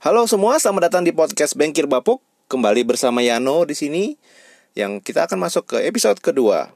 Halo 0.00 0.24
semua, 0.24 0.56
selamat 0.56 0.88
datang 0.88 1.04
di 1.04 1.12
podcast 1.12 1.52
Bengkir 1.60 1.84
Bapuk. 1.84 2.24
Kembali 2.48 2.88
bersama 2.88 3.20
Yano 3.20 3.68
di 3.68 3.76
sini 3.76 4.16
yang 4.72 4.96
kita 4.96 5.28
akan 5.28 5.36
masuk 5.36 5.76
ke 5.76 5.84
episode 5.84 6.16
kedua. 6.24 6.72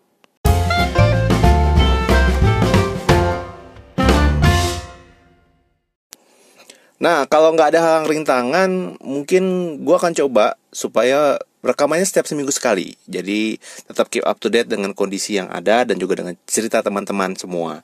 Nah, 7.00 7.24
kalau 7.24 7.56
nggak 7.56 7.72
ada 7.72 7.80
halang 7.80 8.12
rintangan, 8.12 9.00
mungkin 9.00 9.44
gue 9.80 9.96
akan 9.96 10.12
coba 10.12 10.60
supaya 10.68 11.40
rekamannya 11.64 12.04
setiap 12.04 12.28
seminggu 12.28 12.52
sekali. 12.52 12.92
Jadi 13.08 13.56
tetap 13.88 14.12
keep 14.12 14.28
up 14.28 14.36
to 14.36 14.52
date 14.52 14.68
dengan 14.68 14.92
kondisi 14.92 15.40
yang 15.40 15.48
ada 15.48 15.88
dan 15.88 15.96
juga 15.96 16.20
dengan 16.20 16.36
cerita 16.44 16.84
teman-teman 16.84 17.32
semua. 17.40 17.80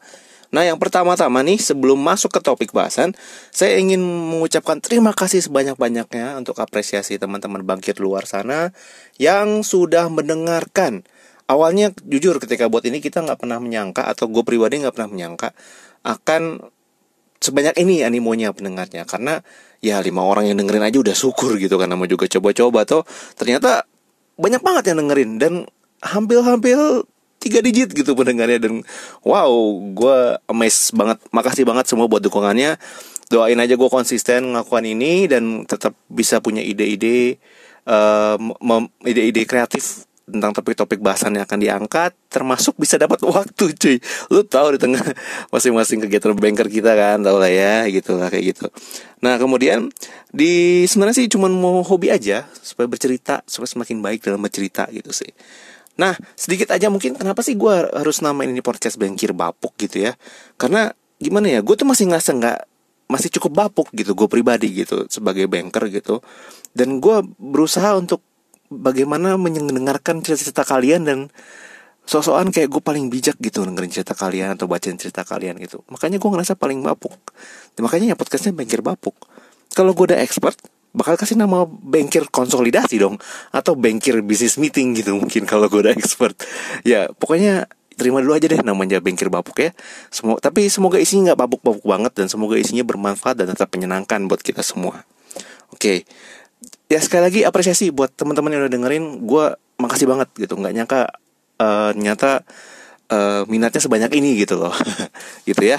Nah, 0.50 0.66
yang 0.66 0.82
pertama-tama 0.82 1.46
nih, 1.46 1.62
sebelum 1.62 1.98
masuk 2.02 2.34
ke 2.34 2.40
topik 2.42 2.74
bahasan, 2.74 3.14
saya 3.54 3.78
ingin 3.78 4.02
mengucapkan 4.02 4.82
terima 4.82 5.14
kasih 5.14 5.46
sebanyak-banyaknya 5.46 6.34
untuk 6.42 6.58
apresiasi 6.58 7.22
teman-teman 7.22 7.62
bangkit 7.62 8.02
luar 8.02 8.26
sana 8.26 8.74
yang 9.14 9.62
sudah 9.62 10.10
mendengarkan. 10.10 11.06
Awalnya 11.46 11.94
jujur 12.02 12.38
ketika 12.42 12.66
buat 12.66 12.82
ini 12.86 12.98
kita 12.98 13.22
nggak 13.22 13.38
pernah 13.42 13.58
menyangka 13.62 14.06
atau 14.06 14.30
gue 14.30 14.42
pribadi 14.42 14.82
nggak 14.82 14.94
pernah 14.94 15.10
menyangka 15.10 15.50
akan 16.06 16.62
sebanyak 17.40 17.74
ini 17.80 18.06
animonya 18.06 18.54
pendengarnya 18.54 19.08
karena 19.08 19.42
ya 19.80 19.98
lima 20.04 20.22
orang 20.22 20.52
yang 20.52 20.60
dengerin 20.60 20.84
aja 20.84 21.00
udah 21.00 21.16
syukur 21.16 21.56
gitu 21.56 21.80
kan 21.80 21.88
nama 21.88 22.04
juga 22.04 22.28
coba-coba 22.28 22.84
tuh 22.84 23.02
ternyata 23.34 23.88
banyak 24.36 24.62
banget 24.62 24.92
yang 24.92 24.98
dengerin 25.04 25.30
dan 25.40 25.52
hampir-hampir 26.04 26.76
tiga 27.40 27.64
digit 27.64 27.90
gitu 27.96 28.12
pendengarnya. 28.12 28.60
Dan 28.60 28.84
wow 29.24 29.50
gue 29.90 30.18
amazed 30.46 30.92
banget. 30.94 31.18
Makasih 31.32 31.64
banget 31.64 31.88
semua 31.88 32.06
buat 32.06 32.20
dukungannya. 32.20 32.76
Doain 33.32 33.58
aja 33.58 33.74
gue 33.74 33.90
konsisten 33.90 34.52
ngelakukan 34.54 34.84
ini 34.84 35.26
dan 35.26 35.64
tetap 35.64 35.96
bisa 36.10 36.38
punya 36.38 36.60
ide-ide 36.60 37.40
uh, 37.88 38.36
ide-ide 39.06 39.42
kreatif 39.48 40.04
tentang 40.30 40.54
topik-topik 40.54 41.02
bahasan 41.02 41.34
yang 41.34 41.44
akan 41.48 41.58
diangkat. 41.58 42.14
Termasuk 42.30 42.78
bisa 42.78 42.94
dapat 43.00 43.18
waktu 43.26 43.74
cuy. 43.74 43.96
Lu 44.30 44.46
tahu 44.46 44.76
di 44.76 44.78
tengah 44.78 45.02
masing-masing 45.54 46.06
kegiatan 46.06 46.36
banker 46.36 46.70
kita 46.70 46.94
kan 46.94 47.18
tau 47.24 47.40
lah 47.40 47.50
ya 47.50 47.88
gitu 47.90 48.14
lah 48.20 48.30
kayak 48.30 48.54
gitu. 48.54 48.66
Nah 49.24 49.38
kemudian 49.40 49.90
di 50.30 50.84
sebenarnya 50.86 51.22
sih 51.22 51.26
cuma 51.26 51.50
mau 51.50 51.82
hobi 51.82 52.14
aja 52.14 52.46
supaya 52.62 52.86
bercerita 52.86 53.42
supaya 53.50 53.66
semakin 53.66 53.98
baik 53.98 54.20
dalam 54.22 54.38
bercerita 54.38 54.86
gitu 54.94 55.10
sih 55.10 55.30
nah 56.00 56.16
sedikit 56.32 56.72
aja 56.72 56.88
mungkin 56.88 57.12
kenapa 57.12 57.44
sih 57.44 57.60
gue 57.60 57.74
harus 57.92 58.24
namain 58.24 58.48
ini 58.48 58.64
podcast 58.64 58.96
bengkir 58.96 59.36
bapuk 59.36 59.76
gitu 59.76 60.08
ya? 60.08 60.16
Karena 60.56 60.88
gimana 61.20 61.52
ya 61.52 61.60
gue 61.60 61.76
tuh 61.76 61.84
masih 61.84 62.08
ngerasa 62.08 62.32
nggak 62.40 62.58
masih 63.12 63.28
cukup 63.36 63.68
bapuk 63.68 63.92
gitu 63.92 64.16
gue 64.16 64.28
pribadi 64.30 64.72
gitu 64.72 65.04
sebagai 65.12 65.44
banker 65.44 65.92
gitu. 65.92 66.24
Dan 66.72 67.04
gue 67.04 67.20
berusaha 67.36 67.92
untuk 68.00 68.24
bagaimana 68.72 69.36
mendengarkan 69.36 70.24
cerita-cerita 70.24 70.62
kalian 70.64 71.02
dan 71.04 71.18
sosokan 72.06 72.48
kayak 72.54 72.70
gue 72.70 72.82
paling 72.82 73.12
bijak 73.12 73.36
gitu 73.42 73.62
dengerin 73.66 73.90
cerita 73.92 74.16
kalian 74.16 74.56
atau 74.56 74.70
bacain 74.70 74.96
cerita 74.96 75.26
kalian 75.26 75.58
gitu. 75.60 75.84
Makanya 75.92 76.16
gue 76.16 76.30
ngerasa 76.32 76.56
paling 76.56 76.80
bapuk. 76.80 77.14
Dan 77.76 77.84
makanya 77.84 78.14
ya 78.14 78.16
podcastnya 78.16 78.56
bengkir 78.56 78.80
bapuk. 78.80 79.14
Kalau 79.74 79.92
gue 79.92 80.14
udah 80.14 80.18
expert 80.22 80.56
bakal 80.90 81.14
kasih 81.14 81.38
nama 81.38 81.66
bengkir 81.66 82.26
konsolidasi 82.28 83.00
dong. 83.00 83.16
Atau 83.54 83.78
bengkir 83.78 84.20
bisnis 84.24 84.58
meeting 84.58 84.96
gitu 84.98 85.16
mungkin 85.16 85.46
kalau 85.46 85.70
gue 85.70 85.86
udah 85.86 85.94
expert. 85.94 86.34
Ya 86.82 87.10
pokoknya 87.14 87.70
terima 88.00 88.24
dulu 88.24 88.32
aja 88.32 88.48
deh 88.48 88.64
namanya 88.64 88.96
bengkir 89.04 89.28
bapuk 89.28 89.60
ya. 89.60 89.70
Semoga, 90.08 90.40
tapi 90.48 90.72
semoga 90.72 90.96
isinya 90.96 91.32
nggak 91.32 91.38
bapuk-bapuk 91.44 91.84
banget 91.84 92.12
dan 92.16 92.26
semoga 92.32 92.56
isinya 92.56 92.80
bermanfaat 92.80 93.36
dan 93.36 93.52
tetap 93.52 93.68
menyenangkan 93.76 94.24
buat 94.24 94.40
kita 94.40 94.64
semua. 94.64 95.04
Oke, 95.70 96.08
ya 96.88 96.98
sekali 96.98 97.22
lagi 97.28 97.40
apresiasi 97.44 97.92
buat 97.92 98.10
teman-teman 98.16 98.56
yang 98.56 98.60
udah 98.64 98.72
dengerin. 98.72 99.04
Gue 99.28 99.52
makasih 99.76 100.08
banget 100.08 100.32
gitu. 100.34 100.56
Nggak 100.56 100.72
nyangka 100.72 101.00
uh, 101.60 101.92
ternyata 101.92 102.42
uh, 103.12 103.42
minatnya 103.46 103.84
sebanyak 103.84 104.10
ini 104.16 104.40
gitu 104.40 104.56
loh. 104.56 104.72
Gitu 105.48 105.60
ya. 105.60 105.78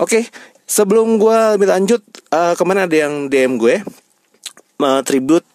Oke. 0.00 0.26
Sebelum 0.70 1.18
gue 1.18 1.38
lebih 1.58 1.66
lanjut 1.66 1.98
uh, 2.30 2.54
ke 2.54 2.62
mana 2.62 2.86
ada 2.86 2.94
yang 2.94 3.26
dm 3.26 3.58
gue 3.58 3.82
uh, 4.80 5.02
tribute 5.04 5.46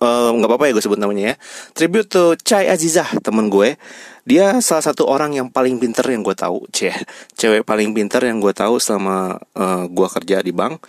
nggak 0.00 0.48
uh, 0.48 0.48
apa-apa 0.48 0.72
ya 0.72 0.72
gue 0.72 0.84
sebut 0.84 0.96
namanya 0.96 1.32
ya. 1.32 1.34
Tribute 1.76 2.08
to 2.08 2.32
Chai 2.40 2.72
Azizah 2.72 3.06
temen 3.20 3.52
gue. 3.52 3.76
Dia 4.24 4.64
salah 4.64 4.80
satu 4.80 5.04
orang 5.04 5.36
yang 5.36 5.52
paling 5.52 5.76
pinter 5.76 6.08
yang 6.08 6.24
gue 6.24 6.32
tahu 6.32 6.64
cewek 6.72 7.04
cewek 7.36 7.62
paling 7.68 7.92
pinter 7.92 8.24
yang 8.24 8.40
gue 8.40 8.52
tahu 8.56 8.80
selama 8.80 9.36
uh, 9.54 9.84
gue 9.84 10.08
kerja 10.08 10.40
di 10.40 10.56
bank. 10.56 10.80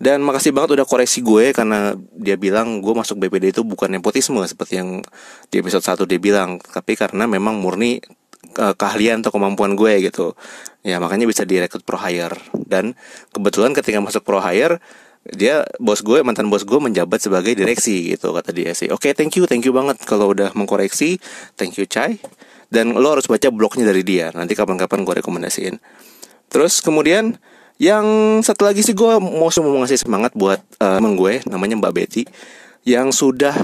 Dan 0.00 0.26
makasih 0.26 0.50
banget 0.50 0.80
udah 0.80 0.86
koreksi 0.88 1.22
gue 1.22 1.54
karena 1.54 1.94
dia 2.16 2.34
bilang 2.34 2.82
gue 2.82 2.94
masuk 2.96 3.20
BPD 3.20 3.54
itu 3.54 3.62
bukan 3.62 3.86
nepotisme 3.92 4.42
seperti 4.48 4.80
yang 4.82 5.04
di 5.52 5.62
episode 5.62 5.84
1 5.86 6.02
dia 6.10 6.18
bilang, 6.18 6.58
tapi 6.58 6.98
karena 6.98 7.30
memang 7.30 7.62
murni 7.62 8.02
uh, 8.58 8.74
keahlian 8.74 9.22
atau 9.22 9.30
kemampuan 9.30 9.78
gue 9.78 10.08
gitu. 10.08 10.34
Ya 10.84 10.98
makanya 11.00 11.24
bisa 11.30 11.46
direkrut 11.46 11.86
pro 11.86 11.96
hire. 11.96 12.36
Dan 12.52 12.98
kebetulan 13.32 13.72
ketika 13.72 14.02
masuk 14.02 14.26
pro 14.26 14.42
hire 14.42 14.82
dia 15.32 15.64
bos 15.80 16.04
gue 16.04 16.20
mantan 16.20 16.52
bos 16.52 16.68
gue 16.68 16.76
menjabat 16.76 17.16
sebagai 17.16 17.56
direksi 17.56 18.12
gitu 18.12 18.36
kata 18.36 18.52
dia 18.52 18.76
sih. 18.76 18.92
Oke, 18.92 19.08
okay, 19.08 19.12
thank 19.16 19.32
you, 19.40 19.48
thank 19.48 19.64
you 19.64 19.72
banget 19.72 19.96
kalau 20.04 20.36
udah 20.36 20.52
mengkoreksi. 20.52 21.16
Thank 21.56 21.80
you, 21.80 21.88
Chai. 21.88 22.20
Dan 22.68 22.92
lo 22.92 23.16
harus 23.16 23.24
baca 23.24 23.48
blognya 23.48 23.88
dari 23.88 24.04
dia. 24.04 24.28
Nanti 24.36 24.52
kapan-kapan 24.52 25.06
gue 25.06 25.14
rekomendasiin. 25.24 25.80
Terus 26.52 26.84
kemudian 26.84 27.40
yang 27.80 28.04
satu 28.44 28.68
lagi 28.68 28.84
sih 28.84 28.94
gue 28.94 29.18
mau 29.18 29.48
mau 29.50 29.78
ngasih 29.82 30.06
semangat 30.06 30.36
buat 30.36 30.62
uh, 30.78 31.00
temen 31.00 31.18
gue 31.18 31.42
namanya 31.50 31.74
Mbak 31.80 31.92
Betty 31.96 32.22
yang 32.84 33.10
sudah 33.10 33.56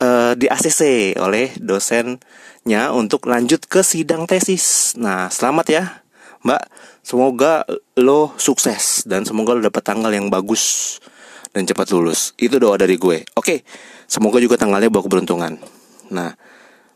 uh, 0.00 0.32
di 0.34 0.48
ACC 0.48 1.14
oleh 1.20 1.52
dosennya 1.60 2.90
untuk 2.96 3.28
lanjut 3.28 3.68
ke 3.68 3.84
sidang 3.84 4.24
tesis. 4.24 4.96
Nah, 4.96 5.28
selamat 5.28 5.66
ya, 5.68 5.84
Mbak. 6.44 6.62
Semoga 7.04 7.64
lo 8.00 8.32
sukses 8.40 9.04
dan 9.04 9.24
semoga 9.28 9.56
lo 9.56 9.60
dapat 9.64 9.84
tanggal 9.84 10.12
yang 10.12 10.28
bagus 10.28 10.96
dan 11.52 11.64
cepat 11.64 11.92
lulus. 11.92 12.32
Itu 12.36 12.56
doa 12.60 12.76
dari 12.80 12.96
gue. 12.96 13.24
Oke, 13.36 13.64
semoga 14.08 14.40
juga 14.40 14.60
tanggalnya 14.60 14.88
bawa 14.88 15.04
keberuntungan. 15.04 15.60
Nah, 16.12 16.32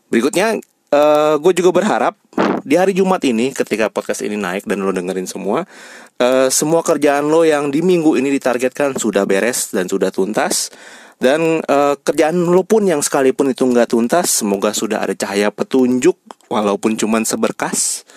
berikutnya 0.09 0.57
uh, 0.93 1.35
gue 1.37 1.53
juga 1.57 1.69
berharap 1.73 2.17
di 2.65 2.75
hari 2.75 2.93
Jumat 2.93 3.21
ini 3.25 3.53
ketika 3.53 3.89
podcast 3.89 4.25
ini 4.25 4.35
naik 4.35 4.65
dan 4.67 4.83
lo 4.83 4.91
dengerin 4.91 5.25
semua 5.25 5.65
uh, 6.19 6.47
semua 6.51 6.81
kerjaan 6.83 7.29
lo 7.29 7.45
yang 7.47 7.71
di 7.71 7.79
minggu 7.79 8.17
ini 8.19 8.29
ditargetkan 8.35 8.97
sudah 8.97 9.23
beres 9.23 9.71
dan 9.71 9.87
sudah 9.87 10.11
tuntas 10.11 10.73
dan 11.19 11.63
uh, 11.67 11.95
kerjaan 11.99 12.35
lo 12.47 12.63
pun 12.63 12.87
yang 12.87 13.03
sekalipun 13.03 13.51
itu 13.51 13.63
nggak 13.67 13.91
tuntas 13.91 14.43
semoga 14.43 14.71
sudah 14.71 15.03
ada 15.03 15.15
cahaya 15.15 15.51
petunjuk 15.51 16.15
walaupun 16.51 16.95
cuma 16.95 17.21
seberkas 17.23 18.07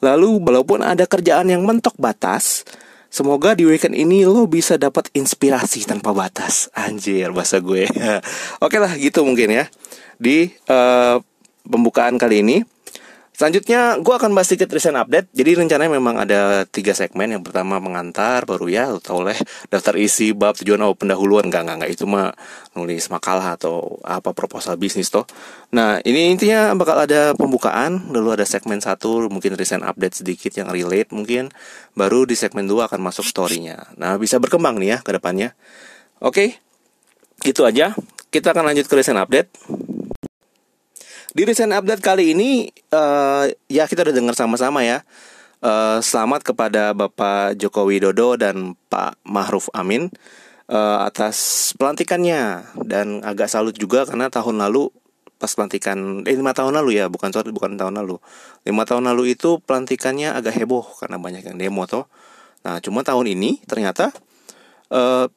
lalu 0.00 0.38
walaupun 0.42 0.82
ada 0.82 1.04
kerjaan 1.04 1.50
yang 1.50 1.62
mentok 1.66 1.94
batas 1.98 2.66
Semoga 3.08 3.56
di 3.56 3.64
weekend 3.64 3.96
ini 3.96 4.28
lo 4.28 4.44
bisa 4.44 4.76
dapat 4.76 5.08
inspirasi 5.16 5.88
tanpa 5.88 6.12
batas. 6.12 6.68
Anjir 6.76 7.32
bahasa 7.32 7.56
gue. 7.56 7.88
Oke 8.64 8.76
lah 8.76 8.92
gitu 9.00 9.24
mungkin 9.24 9.48
ya. 9.48 9.64
Di 10.20 10.52
uh, 10.68 11.16
pembukaan 11.64 12.20
kali 12.20 12.44
ini 12.44 12.56
Selanjutnya 13.38 14.02
gue 14.02 14.14
akan 14.18 14.34
bahas 14.34 14.50
sedikit 14.50 14.74
recent 14.74 14.98
update. 14.98 15.30
Jadi 15.30 15.62
rencananya 15.62 15.94
memang 15.94 16.18
ada 16.18 16.66
tiga 16.66 16.90
segmen. 16.90 17.30
Yang 17.30 17.46
pertama 17.46 17.78
mengantar 17.78 18.42
baru 18.42 18.66
ya 18.66 18.90
tau 18.98 19.22
lah 19.22 19.38
daftar 19.70 19.94
isi 19.94 20.34
bab 20.34 20.58
tujuan 20.58 20.82
oh 20.82 20.98
pendahuluan. 20.98 21.46
Enggak, 21.46 21.62
enggak, 21.62 21.76
enggak 21.78 21.90
Itu 21.94 22.10
mah 22.10 22.34
nulis 22.74 23.06
makalah 23.06 23.54
atau 23.54 24.02
apa 24.02 24.34
proposal 24.34 24.74
bisnis 24.74 25.14
toh. 25.14 25.22
Nah 25.70 26.02
ini 26.02 26.34
intinya 26.34 26.74
bakal 26.74 26.98
ada 26.98 27.30
pembukaan. 27.38 28.10
Lalu 28.10 28.42
ada 28.42 28.46
segmen 28.48 28.82
satu 28.82 29.30
mungkin 29.30 29.54
recent 29.54 29.86
update 29.86 30.18
sedikit 30.26 30.50
yang 30.58 30.74
relate 30.74 31.14
mungkin. 31.14 31.54
Baru 31.94 32.26
di 32.26 32.34
segmen 32.34 32.66
dua 32.66 32.90
akan 32.90 32.98
masuk 32.98 33.22
storynya. 33.22 33.94
Nah 34.02 34.18
bisa 34.18 34.42
berkembang 34.42 34.82
nih 34.82 34.98
ya 34.98 35.06
ke 35.06 35.14
depannya. 35.14 35.54
Oke 36.18 36.58
Itu 37.46 37.62
aja. 37.62 37.94
Kita 38.34 38.50
akan 38.50 38.74
lanjut 38.74 38.90
ke 38.90 38.98
recent 38.98 39.22
update 39.22 39.54
di 41.32 41.42
recent 41.44 41.72
update 41.76 42.00
kali 42.00 42.32
ini 42.32 42.72
uh, 42.92 43.44
ya 43.68 43.84
kita 43.84 44.04
udah 44.06 44.14
dengar 44.14 44.34
sama-sama 44.36 44.84
ya. 44.84 45.04
Uh, 45.58 45.98
selamat 45.98 46.46
kepada 46.46 46.94
Bapak 46.94 47.58
Joko 47.58 47.90
Widodo 47.90 48.38
dan 48.38 48.78
Pak 48.86 49.18
Mahruf 49.26 49.66
Amin 49.74 50.08
uh, 50.70 51.04
atas 51.04 51.70
pelantikannya. 51.76 52.64
Dan 52.86 53.20
agak 53.26 53.50
salut 53.50 53.74
juga 53.76 54.06
karena 54.08 54.32
tahun 54.32 54.62
lalu 54.62 54.88
pas 55.38 55.54
pelantikan 55.54 56.26
eh 56.26 56.34
lima 56.34 56.50
tahun 56.50 56.74
lalu 56.74 56.98
ya 56.98 57.06
bukan 57.06 57.30
sorry 57.34 57.52
bukan 57.52 57.76
tahun 57.76 58.00
lalu. 58.00 58.16
Lima 58.64 58.88
tahun 58.88 59.10
lalu 59.12 59.36
itu 59.36 59.60
pelantikannya 59.60 60.32
agak 60.32 60.56
heboh 60.56 60.86
karena 60.96 61.20
banyak 61.20 61.44
yang 61.44 61.58
demo 61.58 61.84
toh. 61.84 62.08
Nah 62.64 62.80
cuma 62.80 63.04
tahun 63.04 63.36
ini 63.36 63.62
ternyata 63.68 64.14
uh, 64.94 65.28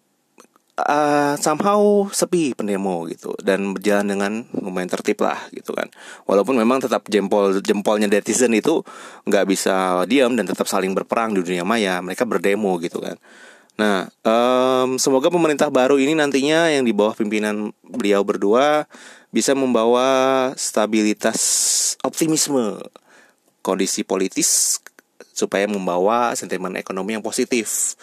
uh, 0.79 1.35
somehow 1.35 2.07
sepi 2.12 2.56
pendemo 2.56 3.03
gitu 3.12 3.35
dan 3.44 3.75
berjalan 3.75 4.07
dengan 4.07 4.31
lumayan 4.56 4.88
tertib 4.88 5.19
lah 5.23 5.39
gitu 5.51 5.75
kan. 5.75 5.91
Walaupun 6.29 6.56
memang 6.56 6.79
tetap 6.79 7.07
jempol 7.12 7.59
jempolnya 7.59 8.07
netizen 8.07 8.56
itu 8.56 8.85
nggak 9.27 9.45
bisa 9.50 10.06
diam 10.07 10.33
dan 10.38 10.47
tetap 10.47 10.68
saling 10.69 10.95
berperang 10.95 11.35
di 11.35 11.44
dunia 11.44 11.68
maya. 11.68 12.00
Mereka 12.00 12.23
berdemo 12.23 12.79
gitu 12.79 13.03
kan. 13.03 13.19
Nah, 13.79 14.12
um, 14.21 15.00
semoga 15.01 15.31
pemerintah 15.33 15.71
baru 15.73 15.97
ini 15.97 16.13
nantinya 16.13 16.69
yang 16.69 16.85
di 16.85 16.94
bawah 16.94 17.18
pimpinan 17.18 17.73
beliau 17.81 18.21
berdua 18.21 18.85
bisa 19.31 19.56
membawa 19.56 20.51
stabilitas 20.59 21.39
optimisme 22.03 22.77
kondisi 23.63 24.03
politis 24.03 24.81
supaya 25.31 25.65
membawa 25.65 26.35
sentimen 26.38 26.77
ekonomi 26.77 27.18
yang 27.18 27.25
positif. 27.25 27.95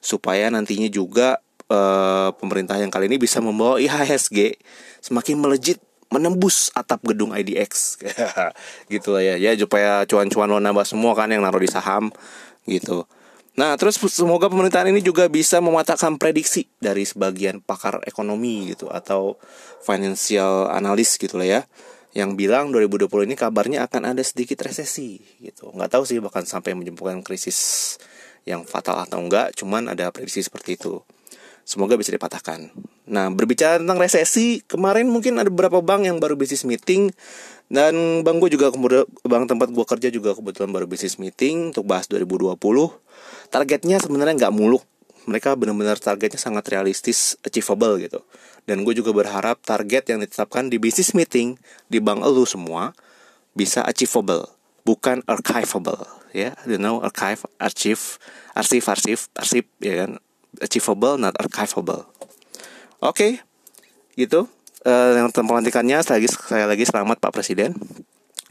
Supaya 0.00 0.48
nantinya 0.48 0.88
juga 0.88 1.44
uh, 1.70 2.28
pemerintah 2.36 2.76
yang 2.76 2.90
kali 2.90 3.06
ini 3.06 3.16
bisa 3.16 3.38
membawa 3.38 3.78
IHSG 3.78 4.58
semakin 5.00 5.38
melejit 5.38 5.78
menembus 6.10 6.74
atap 6.74 7.06
gedung 7.06 7.30
IDX 7.30 8.02
gitu 8.92 9.08
lah 9.14 9.22
ya. 9.22 9.34
Ya 9.38 9.54
supaya 9.54 10.02
cuan-cuan 10.04 10.50
lo 10.50 10.58
nambah 10.58 10.82
semua 10.82 11.14
kan 11.14 11.30
yang 11.30 11.46
naruh 11.46 11.62
di 11.62 11.70
saham 11.70 12.10
gitu. 12.66 13.06
Nah 13.54 13.78
terus 13.78 13.96
semoga 14.10 14.50
pemerintahan 14.50 14.90
ini 14.90 15.00
juga 15.00 15.30
bisa 15.30 15.62
mematahkan 15.62 16.18
prediksi 16.18 16.66
dari 16.82 17.06
sebagian 17.06 17.62
pakar 17.62 18.02
ekonomi 18.04 18.74
gitu 18.74 18.90
atau 18.90 19.38
financial 19.86 20.66
analyst 20.74 21.22
gitu 21.22 21.38
lah 21.38 21.46
ya 21.46 21.62
yang 22.10 22.34
bilang 22.34 22.74
2020 22.74 23.30
ini 23.30 23.38
kabarnya 23.38 23.86
akan 23.86 24.10
ada 24.10 24.22
sedikit 24.26 24.66
resesi 24.66 25.22
gitu. 25.38 25.70
Nggak 25.70 25.94
tahu 25.94 26.02
sih 26.02 26.18
bahkan 26.18 26.42
sampai 26.42 26.74
menyebabkan 26.74 27.22
krisis 27.22 28.02
yang 28.42 28.66
fatal 28.66 28.98
atau 28.98 29.22
enggak 29.22 29.54
cuman 29.54 29.94
ada 29.94 30.10
prediksi 30.10 30.42
seperti 30.42 30.74
itu 30.74 30.98
Semoga 31.70 31.94
bisa 31.94 32.10
dipatahkan. 32.10 32.74
Nah, 33.06 33.30
berbicara 33.30 33.78
tentang 33.78 34.02
resesi, 34.02 34.58
kemarin 34.66 35.06
mungkin 35.06 35.38
ada 35.38 35.46
beberapa 35.46 35.78
bank 35.78 36.02
yang 36.02 36.18
baru 36.18 36.34
bisnis 36.34 36.66
meeting 36.66 37.14
dan 37.70 38.26
bank 38.26 38.42
gue 38.42 38.58
juga 38.58 38.74
kemudian 38.74 39.06
bank 39.22 39.46
tempat 39.46 39.70
gue 39.70 39.86
kerja 39.86 40.10
juga 40.10 40.34
kebetulan 40.34 40.74
baru 40.74 40.90
bisnis 40.90 41.22
meeting 41.22 41.70
untuk 41.70 41.86
bahas 41.86 42.10
2020. 42.10 42.58
Targetnya 43.54 44.02
sebenarnya 44.02 44.34
nggak 44.34 44.50
muluk. 44.50 44.82
Mereka 45.30 45.54
benar-benar 45.54 46.02
targetnya 46.02 46.42
sangat 46.42 46.66
realistis, 46.74 47.38
achievable 47.46 48.02
gitu. 48.02 48.18
Dan 48.66 48.82
gue 48.82 48.98
juga 48.98 49.14
berharap 49.14 49.62
target 49.62 50.10
yang 50.10 50.18
ditetapkan 50.26 50.66
di 50.66 50.82
bisnis 50.82 51.14
meeting 51.14 51.54
di 51.86 52.02
bank 52.02 52.26
elu 52.26 52.42
semua 52.50 52.98
bisa 53.54 53.86
achievable, 53.86 54.50
bukan 54.82 55.22
archiveable 55.30 56.02
ya. 56.34 56.50
You 56.66 56.82
know 56.82 56.98
archive, 56.98 57.46
archive, 57.62 58.18
arsip, 58.58 58.82
arsip, 58.90 59.30
arsip 59.38 59.70
ya 59.78 60.02
kan 60.02 60.18
achievable 60.58 61.14
not 61.14 61.36
archivable 61.38 62.10
oke 62.98 63.14
okay, 63.14 63.40
gitu. 64.18 64.50
Uh, 64.80 65.12
yang 65.12 65.28
pelantikannya 65.28 66.00
lagi 66.00 66.28
sekali 66.28 66.64
lagi 66.64 66.84
selamat 66.88 67.20
Pak 67.20 67.36
Presiden. 67.36 67.76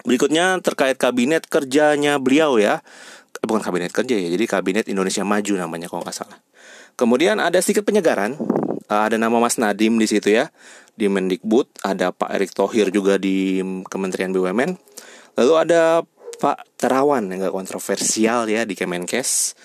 Berikutnya 0.06 0.62
terkait 0.62 0.94
kabinet 1.02 1.50
kerjanya 1.50 2.22
beliau 2.22 2.62
ya. 2.62 2.86
Eh, 3.42 3.46
bukan 3.50 3.66
kabinet 3.66 3.90
kerja 3.90 4.14
ya 4.14 4.30
jadi 4.30 4.46
kabinet 4.46 4.86
Indonesia 4.86 5.26
Maju 5.26 5.54
namanya 5.58 5.90
kalau 5.90 6.06
nggak 6.06 6.14
salah. 6.14 6.38
Kemudian 6.94 7.42
ada 7.42 7.58
sedikit 7.66 7.82
penyegaran. 7.82 8.38
Uh, 8.90 9.06
ada 9.10 9.18
nama 9.18 9.42
Mas 9.42 9.58
Nadim 9.58 9.98
di 9.98 10.06
situ 10.06 10.30
ya 10.30 10.54
di 10.94 11.10
Mendikbud. 11.10 11.82
Ada 11.82 12.14
Pak 12.14 12.30
Erick 12.30 12.54
Thohir 12.54 12.94
juga 12.94 13.18
di 13.18 13.62
Kementerian 13.90 14.30
BUMN 14.30 14.78
lalu 15.40 15.54
ada 15.56 16.04
Pak 16.40 16.80
Terawan 16.80 17.32
yang 17.32 17.48
gak 17.48 17.56
kontroversial 17.56 18.48
ya 18.52 18.68
di 18.68 18.76
Kemenkes 18.76 19.56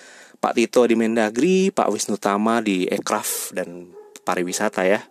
Pak 0.45 0.53
Tito 0.53 0.85
di 0.85 0.93
Mendagri, 0.93 1.73
Pak 1.73 1.89
Wisnu 1.89 2.21
Tama 2.21 2.61
di 2.61 2.85
Ekraf 2.85 3.49
dan 3.57 3.89
pariwisata 4.21 4.85
ya. 4.85 5.01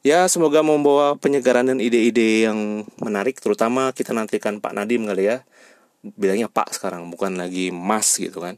Ya 0.00 0.24
semoga 0.32 0.64
membawa 0.64 1.12
penyegaran 1.20 1.68
dan 1.68 1.76
ide-ide 1.76 2.48
yang 2.48 2.88
menarik 2.96 3.36
terutama 3.36 3.92
kita 3.92 4.16
nantikan 4.16 4.64
Pak 4.64 4.72
Nadim 4.72 5.04
kali 5.04 5.28
ya. 5.28 5.44
Bilangnya 6.00 6.48
Pak 6.48 6.72
sekarang 6.72 7.12
bukan 7.12 7.36
lagi 7.36 7.68
Mas 7.68 8.16
gitu 8.16 8.40
kan. 8.40 8.56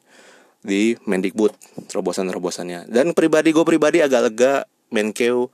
Di 0.62 0.94
Mendikbud 1.02 1.50
terobosan-terobosannya. 1.90 2.86
Dan 2.86 3.10
pribadi 3.10 3.50
gue 3.50 3.66
pribadi 3.66 3.98
agak 3.98 4.30
lega 4.30 4.70
Menkeu 4.94 5.50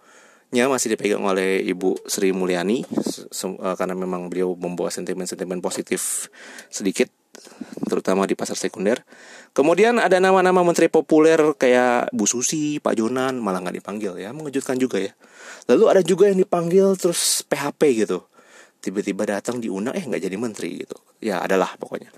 nya 0.53 0.69
masih 0.69 0.93
dipegang 0.93 1.25
oleh 1.25 1.65
Ibu 1.73 2.05
Sri 2.05 2.37
Mulyani 2.37 2.85
eh, 2.85 3.75
karena 3.81 3.97
memang 3.97 4.29
beliau 4.29 4.53
membawa 4.53 4.93
sentimen-sentimen 4.93 5.65
positif 5.65 6.29
sedikit 6.69 7.09
terutama 7.87 8.27
di 8.27 8.35
pasar 8.35 8.59
sekunder. 8.59 9.05
Kemudian 9.55 10.03
ada 10.03 10.19
nama-nama 10.19 10.67
menteri 10.67 10.91
populer 10.91 11.39
kayak 11.55 12.11
Bu 12.11 12.27
Susi, 12.27 12.83
Pak 12.83 12.99
Jonan 12.99 13.39
malah 13.39 13.63
nggak 13.63 13.79
dipanggil 13.79 14.19
ya, 14.19 14.35
mengejutkan 14.35 14.75
juga 14.81 14.99
ya. 14.99 15.13
Lalu 15.71 15.85
ada 15.87 16.03
juga 16.03 16.27
yang 16.27 16.43
dipanggil 16.43 16.99
terus 16.99 17.47
PHP 17.47 18.05
gitu, 18.05 18.27
tiba-tiba 18.83 19.25
datang 19.25 19.63
diundang 19.63 19.95
eh 19.95 20.03
nggak 20.03 20.23
jadi 20.27 20.37
menteri 20.37 20.83
gitu. 20.83 20.99
Ya 21.23 21.39
adalah 21.41 21.79
pokoknya. 21.79 22.11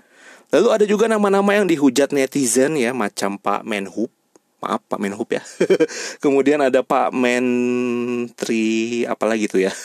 Lalu 0.47 0.67
ada 0.71 0.85
juga 0.87 1.11
nama-nama 1.11 1.51
yang 1.59 1.67
dihujat 1.67 2.15
netizen 2.15 2.79
ya, 2.79 2.95
macam 2.95 3.35
Pak 3.35 3.67
Menhub, 3.67 4.07
maaf 4.63 4.79
Pak 4.87 4.99
Menhub 4.99 5.27
ya. 5.27 5.43
Kemudian 6.23 6.63
ada 6.63 6.81
Pak 6.81 7.11
Menteri 7.11 9.03
apalagi 9.03 9.51
tuh 9.51 9.67
ya, 9.67 9.75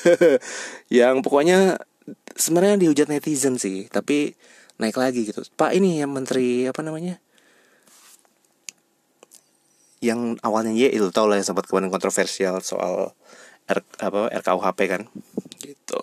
yang 1.03 1.19
pokoknya 1.21 1.83
sebenarnya 2.39 2.79
dihujat 2.79 3.11
netizen 3.11 3.59
sih, 3.59 3.91
tapi 3.91 4.39
naik 4.79 4.97
lagi 5.01 5.27
gitu. 5.27 5.43
Pak 5.59 5.75
ini 5.75 5.99
yang 6.05 6.13
menteri 6.13 6.69
apa 6.69 6.85
namanya? 6.85 7.19
Yang 10.03 10.39
awalnya 10.43 10.73
ya 10.77 10.93
itu 10.93 11.09
tau 11.11 11.27
lah 11.27 11.41
yang 11.41 11.47
sempat 11.47 11.67
kemarin 11.67 11.91
kontroversial 11.91 12.61
soal 12.63 13.17
R, 13.67 13.79
apa 14.03 14.29
RKUHP 14.43 14.81
kan? 14.87 15.03
Gitu. 15.59 15.99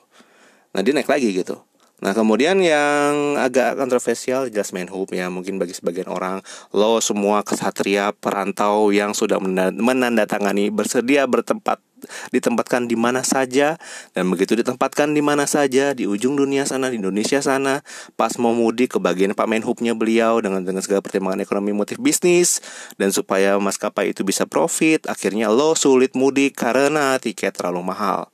Nah 0.75 0.81
dia 0.81 0.93
naik 0.95 1.09
lagi 1.09 1.31
gitu 1.31 1.68
Nah 1.99 2.15
kemudian 2.15 2.63
yang 2.63 3.35
agak 3.35 3.75
kontroversial 3.75 4.47
jelas 4.47 4.71
Menhub 4.71 5.11
ya 5.11 5.27
mungkin 5.27 5.59
bagi 5.59 5.75
sebagian 5.75 6.07
orang 6.07 6.39
lo 6.71 7.03
semua 7.03 7.43
kesatria 7.43 8.15
perantau 8.15 8.95
yang 8.95 9.11
sudah 9.11 9.39
menandatangani 9.75 10.71
bersedia 10.71 11.27
bertempat 11.27 11.83
ditempatkan 12.31 12.87
di 12.87 12.95
mana 12.95 13.27
saja 13.27 13.75
dan 14.15 14.31
begitu 14.31 14.55
ditempatkan 14.55 15.11
di 15.11 15.19
mana 15.19 15.43
saja 15.43 15.91
di 15.91 16.07
ujung 16.07 16.39
dunia 16.39 16.63
sana 16.63 16.87
di 16.87 16.95
Indonesia 16.95 17.43
sana 17.43 17.83
pas 18.15 18.31
mau 18.39 18.55
mudik 18.55 18.95
ke 18.95 18.99
bagian 19.03 19.35
Pak 19.35 19.47
Menhubnya 19.51 19.91
beliau 19.91 20.39
dengan 20.39 20.63
dengan 20.63 20.79
segala 20.79 21.03
pertimbangan 21.03 21.43
ekonomi 21.43 21.75
motif 21.75 21.99
bisnis 21.99 22.63
dan 22.95 23.11
supaya 23.11 23.59
maskapai 23.59 24.15
itu 24.15 24.23
bisa 24.23 24.47
profit 24.47 25.03
akhirnya 25.11 25.51
lo 25.51 25.75
sulit 25.75 26.15
mudik 26.15 26.55
karena 26.55 27.19
tiket 27.19 27.59
terlalu 27.59 27.91
mahal. 27.91 28.31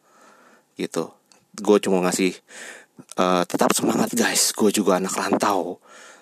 Gitu. 0.77 1.09
Gue 1.55 1.79
cuma 1.79 2.03
ngasih 2.03 2.35
uh, 3.17 3.43
tetap 3.47 3.71
semangat 3.75 4.11
guys. 4.13 4.51
Gue 4.51 4.71
juga 4.71 4.97
anak 4.99 5.15
rantau. 5.15 5.79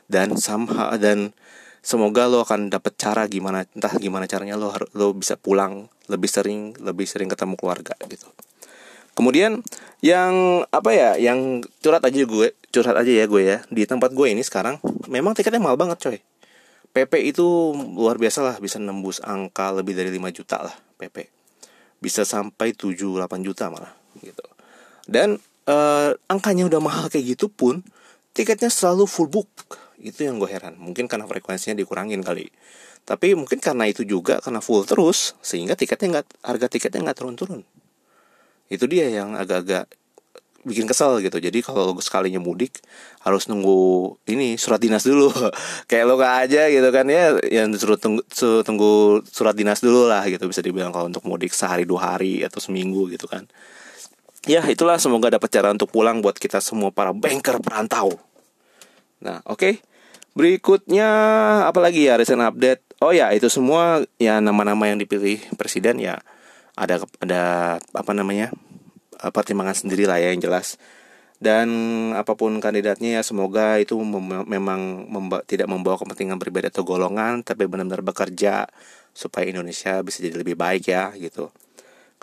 Dan 0.09 0.35
sama 0.37 0.93
dan 0.99 1.31
semoga 1.83 2.27
lo 2.27 2.43
akan 2.43 2.71
dapat 2.71 2.93
cara 2.95 3.23
gimana 3.25 3.67
entah 3.75 3.91
gimana 3.97 4.27
caranya 4.27 4.59
lo 4.59 4.71
lo 4.93 5.15
bisa 5.15 5.39
pulang 5.39 5.87
lebih 6.07 6.29
sering 6.29 6.75
lebih 6.79 7.07
sering 7.07 7.31
ketemu 7.31 7.55
keluarga 7.55 7.95
gitu. 8.07 8.27
Kemudian 9.13 9.61
yang 10.03 10.65
apa 10.73 10.89
ya 10.91 11.09
yang 11.15 11.63
curhat 11.79 12.03
aja 12.03 12.25
gue 12.25 12.47
curhat 12.73 12.95
aja 12.99 13.11
ya 13.11 13.25
gue 13.25 13.41
ya. 13.41 13.57
Di 13.71 13.87
tempat 13.87 14.11
gue 14.11 14.27
ini 14.29 14.43
sekarang 14.43 14.77
memang 15.07 15.33
tiketnya 15.33 15.63
mahal 15.63 15.79
banget 15.79 15.97
coy. 16.03 16.19
PP 16.93 17.33
itu 17.33 17.73
luar 17.73 18.21
biasa 18.21 18.45
lah 18.45 18.55
bisa 18.61 18.77
nembus 18.77 19.17
angka 19.25 19.73
lebih 19.73 19.97
dari 19.97 20.13
5 20.13 20.29
juta 20.29 20.61
lah 20.61 20.75
PP 21.01 21.25
bisa 22.03 22.27
sampai 22.27 22.75
7-8 22.75 23.39
juta 23.39 23.71
malah 23.71 23.95
gitu. 24.19 24.43
Dan 25.07 25.39
uh, 25.67 26.11
angkanya 26.27 26.67
udah 26.67 26.81
mahal 26.83 27.05
kayak 27.07 27.37
gitu 27.37 27.47
pun 27.47 27.83
tiketnya 28.35 28.67
selalu 28.67 29.07
full 29.07 29.29
book. 29.29 29.49
Itu 30.01 30.27
yang 30.27 30.41
gue 30.41 30.49
heran. 30.49 30.75
Mungkin 30.75 31.07
karena 31.07 31.29
frekuensinya 31.29 31.77
dikurangin 31.77 32.25
kali. 32.25 32.49
Tapi 33.03 33.35
mungkin 33.35 33.59
karena 33.59 33.87
itu 33.87 34.07
juga 34.07 34.39
karena 34.39 34.63
full 34.63 34.87
terus 34.87 35.35
sehingga 35.43 35.75
tiketnya 35.75 36.19
nggak 36.19 36.27
harga 36.43 36.67
tiketnya 36.71 37.11
nggak 37.11 37.17
turun-turun. 37.19 37.61
Itu 38.71 38.87
dia 38.87 39.11
yang 39.11 39.35
agak-agak 39.35 39.91
bikin 40.63 40.87
kesel 40.87 41.19
gitu. 41.19 41.43
Jadi 41.43 41.59
kalau 41.59 41.91
sekalinya 41.99 42.39
mudik 42.39 42.79
harus 43.19 43.51
nunggu 43.51 44.15
ini 44.31 44.55
surat 44.55 44.79
dinas 44.79 45.03
dulu. 45.03 45.27
Kayak 45.91 46.03
lo 46.07 46.15
gak 46.15 46.47
aja 46.47 46.71
gitu 46.71 46.89
kan 46.95 47.05
ya 47.11 47.35
yang 47.51 47.75
suruh 47.75 47.99
tunggu, 47.99 48.23
tunggu 48.63 49.19
surat 49.27 49.51
dinas 49.51 49.83
dulu 49.83 50.07
lah 50.07 50.23
gitu. 50.31 50.47
Bisa 50.47 50.63
dibilang 50.63 50.95
kalau 50.95 51.11
untuk 51.11 51.27
mudik 51.27 51.51
sehari 51.51 51.83
dua 51.83 52.15
hari 52.15 52.47
atau 52.47 52.63
seminggu 52.63 53.11
gitu 53.11 53.27
kan 53.27 53.43
ya 54.49 54.61
itulah. 54.67 54.97
Semoga 54.99 55.33
dapat 55.33 55.49
cara 55.51 55.71
untuk 55.71 55.89
pulang 55.91 56.19
buat 56.19 56.37
kita 56.37 56.59
semua 56.59 56.89
para 56.89 57.11
banker 57.15 57.59
perantau. 57.59 58.15
Nah 59.23 59.39
oke. 59.47 59.59
Okay. 59.59 59.73
berikutnya 60.33 61.05
apalagi 61.69 62.09
ya? 62.09 62.17
Recent 62.17 62.41
update. 62.41 62.81
Oh 63.03 63.13
ya 63.13 63.29
itu 63.35 63.51
semua 63.53 64.01
ya 64.17 64.41
nama-nama 64.41 64.89
yang 64.89 64.97
dipilih 64.97 65.37
presiden 65.59 66.01
ya 66.01 66.23
ada 66.73 67.05
ada 67.21 67.43
apa 67.93 68.11
namanya 68.17 68.49
eh, 69.21 69.31
pertimbangan 69.33 69.77
sendiri 69.77 70.09
lah 70.09 70.17
ya 70.17 70.33
yang 70.33 70.41
jelas. 70.41 70.81
Dan 71.43 71.67
apa 72.15 72.39
pun 72.39 72.55
kandidatnya 72.63 73.19
ya 73.19 73.21
semoga 73.21 73.75
itu 73.75 73.99
mem 73.99 74.47
memang 74.47 75.11
memba 75.11 75.43
tidak 75.43 75.67
membawa 75.67 75.99
kepentingan 75.99 76.39
pribadi 76.39 76.71
atau 76.71 76.87
golongan 76.87 77.43
tapi 77.43 77.67
benar-benar 77.67 77.99
bekerja 77.99 78.71
supaya 79.11 79.45
Indonesia 79.51 79.99
bisa 80.01 80.23
jadi 80.23 80.39
lebih 80.39 80.55
baik 80.55 80.89
ya 80.89 81.11
gitu 81.19 81.51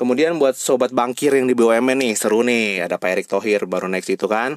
Kemudian 0.00 0.40
buat 0.40 0.56
sobat 0.56 0.96
bangkir 0.96 1.36
yang 1.36 1.44
di 1.44 1.52
BUMN 1.52 2.00
nih, 2.00 2.16
seru 2.16 2.40
nih. 2.40 2.88
Ada 2.88 2.96
Pak 2.96 3.08
Erick 3.12 3.28
Thohir 3.28 3.68
baru 3.68 3.84
next 3.84 4.08
itu 4.08 4.24
kan. 4.24 4.56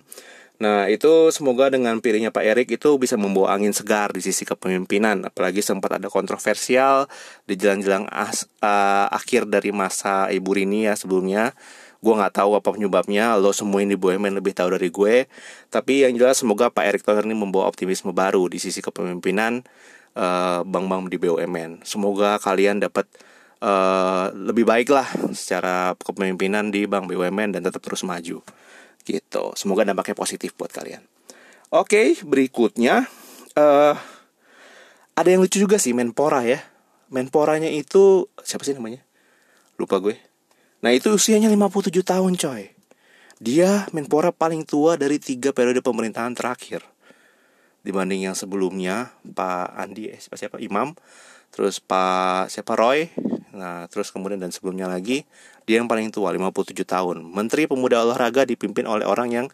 Nah, 0.64 0.88
itu 0.88 1.36
semoga 1.36 1.68
dengan 1.68 2.00
pilihnya 2.00 2.32
Pak 2.32 2.46
Erik 2.48 2.72
itu 2.72 2.96
bisa 2.96 3.20
membawa 3.20 3.52
angin 3.52 3.76
segar 3.76 4.16
di 4.16 4.24
sisi 4.24 4.48
kepemimpinan, 4.48 5.28
apalagi 5.28 5.60
sempat 5.60 6.00
ada 6.00 6.08
kontroversial 6.08 7.12
di 7.44 7.60
jalan-jalan 7.60 8.08
uh, 8.08 9.12
akhir 9.12 9.52
dari 9.52 9.76
masa 9.76 10.32
Ibu 10.32 10.56
Rini 10.56 10.88
ya 10.88 10.96
sebelumnya. 10.96 11.52
Gue 12.00 12.16
nggak 12.16 12.40
tahu 12.40 12.56
apa 12.56 12.72
penyebabnya, 12.72 13.36
lo 13.36 13.52
semua 13.52 13.84
ini 13.84 14.00
BUMN 14.00 14.40
lebih 14.40 14.56
tahu 14.56 14.80
dari 14.80 14.88
gue. 14.88 15.28
Tapi 15.68 16.08
yang 16.08 16.16
jelas 16.16 16.40
semoga 16.40 16.72
Pak 16.72 16.88
Erik 16.88 17.04
Thohir 17.04 17.28
ini 17.28 17.36
membawa 17.36 17.68
optimisme 17.68 18.16
baru 18.16 18.48
di 18.48 18.64
sisi 18.64 18.80
kepemimpinan 18.80 19.68
uh, 20.16 20.64
bank-bank 20.64 21.12
di 21.12 21.20
BUMN. 21.20 21.84
Semoga 21.84 22.40
kalian 22.40 22.80
dapat 22.80 23.12
uh, 23.64 24.26
lebih 24.36 24.68
baik 24.68 24.92
lah 24.92 25.08
secara 25.32 25.96
kepemimpinan 25.96 26.68
di 26.70 26.84
bank 26.84 27.08
BUMN 27.08 27.56
dan 27.56 27.62
tetap 27.64 27.80
terus 27.80 28.04
maju. 28.04 28.44
Gitu. 29.04 29.44
Semoga 29.56 29.88
dampaknya 29.88 30.16
positif 30.20 30.52
buat 30.60 30.70
kalian. 30.70 31.04
Oke 31.74 32.20
berikutnya 32.22 33.08
uh, 33.58 33.96
ada 35.18 35.30
yang 35.30 35.42
lucu 35.42 35.58
juga 35.58 35.80
sih 35.80 35.96
Menpora 35.96 36.46
ya. 36.46 36.62
Menporanya 37.10 37.70
itu 37.72 38.30
siapa 38.44 38.68
sih 38.68 38.76
namanya? 38.76 39.02
Lupa 39.80 39.98
gue. 39.98 40.18
Nah 40.84 40.92
itu 40.92 41.16
usianya 41.16 41.50
57 41.50 41.90
tahun 42.04 42.34
coy. 42.38 42.64
Dia 43.42 43.90
Menpora 43.96 44.30
paling 44.30 44.68
tua 44.68 45.00
dari 45.00 45.18
tiga 45.18 45.50
periode 45.56 45.82
pemerintahan 45.82 46.34
terakhir. 46.38 46.86
Dibanding 47.84 48.32
yang 48.32 48.36
sebelumnya 48.38 49.12
Pak 49.28 49.76
Andi 49.76 50.08
eh, 50.14 50.20
siapa 50.22 50.40
siapa? 50.40 50.58
Imam. 50.64 50.96
Terus 51.52 51.78
Pak 51.84 52.50
siapa? 52.50 52.74
Roy 52.74 53.12
nah 53.54 53.86
terus 53.86 54.10
kemudian 54.10 54.42
dan 54.42 54.50
sebelumnya 54.50 54.90
lagi 54.90 55.24
dia 55.64 55.80
yang 55.80 55.88
paling 55.88 56.12
tua, 56.12 56.36
57 56.36 56.84
tahun. 56.84 57.24
Menteri 57.24 57.72
Pemuda 57.72 58.04
Olahraga 58.04 58.44
dipimpin 58.44 58.84
oleh 58.84 59.08
orang 59.08 59.32
yang 59.32 59.46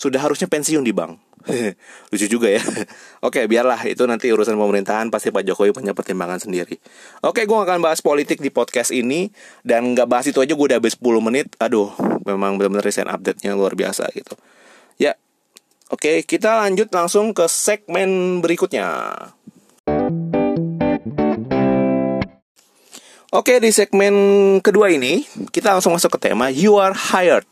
sudah 0.00 0.16
harusnya 0.16 0.48
pensiun 0.48 0.80
di 0.80 0.96
bank. 0.96 1.20
Lucu 2.10 2.26
juga 2.26 2.48
ya. 2.48 2.62
Oke, 3.26 3.44
biarlah 3.44 3.84
itu 3.84 4.00
nanti 4.08 4.32
urusan 4.32 4.56
pemerintahan 4.56 5.12
pasti 5.12 5.28
Pak 5.28 5.44
Jokowi 5.44 5.76
punya 5.76 5.92
pertimbangan 5.92 6.40
sendiri. 6.40 6.80
Oke, 7.20 7.44
gue 7.44 7.58
akan 7.58 7.84
bahas 7.84 8.00
politik 8.00 8.40
di 8.40 8.48
podcast 8.48 8.96
ini 8.96 9.28
dan 9.60 9.92
nggak 9.92 10.08
bahas 10.08 10.26
itu 10.28 10.40
aja 10.40 10.56
gue 10.56 10.66
udah 10.72 10.80
habis 10.80 10.96
10 10.96 11.20
menit. 11.20 11.52
Aduh, 11.60 11.92
memang 12.24 12.56
benar-benar 12.56 12.84
recent 12.84 13.12
update-nya 13.12 13.52
luar 13.52 13.76
biasa 13.76 14.08
gitu. 14.16 14.34
Ya, 14.96 15.14
oke 15.92 16.26
kita 16.26 16.64
lanjut 16.64 16.88
langsung 16.90 17.36
ke 17.36 17.44
segmen 17.46 18.40
berikutnya. 18.40 18.88
Oke, 23.28 23.60
di 23.60 23.68
segmen 23.68 24.16
kedua 24.64 24.88
ini 24.88 25.20
kita 25.52 25.76
langsung 25.76 25.92
masuk 25.92 26.16
ke 26.16 26.32
tema 26.32 26.48
You 26.48 26.80
Are 26.80 26.96
Hired 26.96 27.44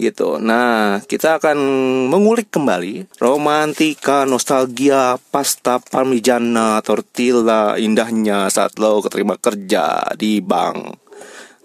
gitu. 0.00 0.40
Nah, 0.40 1.04
kita 1.04 1.36
akan 1.36 1.60
mengulik 2.08 2.48
kembali 2.48 3.20
romantika, 3.20 4.24
nostalgia, 4.24 5.20
pasta 5.28 5.76
parmigiana, 5.76 6.80
tortilla, 6.80 7.76
indahnya 7.76 8.48
saat 8.48 8.80
lo 8.80 9.04
keterima 9.04 9.36
kerja 9.36 10.08
di 10.16 10.40
bank 10.40 10.96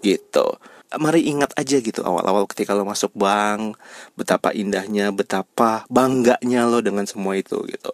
gitu. 0.04 0.60
Mari 1.00 1.32
ingat 1.32 1.56
aja 1.56 1.80
gitu 1.80 2.04
awal-awal 2.04 2.44
ketika 2.44 2.76
lo 2.76 2.84
masuk 2.84 3.16
bank, 3.16 3.80
betapa 4.20 4.52
indahnya, 4.52 5.16
betapa 5.16 5.88
bangganya 5.88 6.68
lo 6.68 6.84
dengan 6.84 7.08
semua 7.08 7.40
itu 7.40 7.56
gitu. 7.64 7.88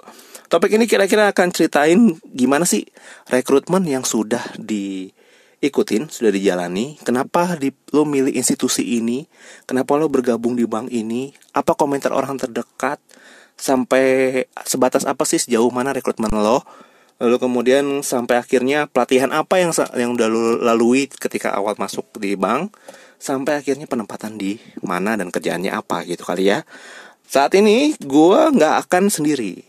Topik 0.51 0.75
ini 0.75 0.91
kira-kira 0.91 1.31
akan 1.31 1.55
ceritain 1.55 2.19
gimana 2.35 2.67
sih 2.67 2.83
rekrutmen 3.31 3.87
yang 3.87 4.03
sudah 4.03 4.43
di 4.59 5.15
ikutin 5.69 6.09
sudah 6.09 6.31
dijalani. 6.31 6.97
Kenapa 7.03 7.59
di, 7.59 7.75
lo 7.91 8.07
milih 8.07 8.33
institusi 8.33 9.03
ini? 9.03 9.27
Kenapa 9.67 9.99
lo 9.99 10.07
bergabung 10.07 10.55
di 10.55 10.65
bank 10.65 10.89
ini? 10.91 11.35
Apa 11.53 11.75
komentar 11.75 12.15
orang 12.15 12.39
terdekat? 12.39 13.03
Sampai 13.57 14.45
sebatas 14.65 15.09
apa 15.09 15.25
sih 15.25 15.41
sejauh 15.43 15.69
mana 15.75 15.91
rekrutmen 15.91 16.31
lo? 16.31 16.63
Lalu 17.17 17.37
kemudian 17.41 17.85
sampai 18.05 18.37
akhirnya 18.37 18.87
pelatihan 18.87 19.33
apa 19.33 19.57
yang 19.57 19.73
yang 19.97 20.13
udah 20.13 20.29
lo 20.29 20.61
lalui 20.61 21.09
ketika 21.09 21.57
awal 21.57 21.75
masuk 21.81 22.05
di 22.21 22.37
bank? 22.37 22.77
Sampai 23.17 23.61
akhirnya 23.61 23.89
penempatan 23.89 24.37
di 24.37 24.61
mana 24.85 25.17
dan 25.17 25.33
kerjaannya 25.33 25.73
apa 25.73 26.05
gitu 26.05 26.23
kali 26.23 26.53
ya. 26.53 26.63
Saat 27.27 27.57
ini 27.59 27.97
gue 27.99 28.41
nggak 28.55 28.87
akan 28.87 29.09
sendiri. 29.09 29.65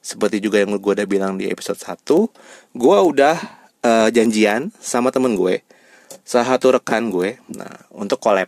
Seperti 0.00 0.40
juga 0.40 0.60
yang 0.60 0.76
gue 0.76 0.92
udah 0.96 1.08
bilang 1.08 1.36
di 1.36 1.48
episode 1.48 1.76
1 1.76 2.76
gue 2.76 2.98
udah 3.12 3.59
uh, 3.84 4.08
janjian 4.12 4.72
sama 4.80 5.12
temen 5.12 5.36
gue 5.36 5.64
salah 6.30 6.54
satu 6.56 6.78
rekan 6.78 7.10
gue 7.10 7.42
nah 7.54 7.74
untuk 7.90 8.22
collab. 8.22 8.46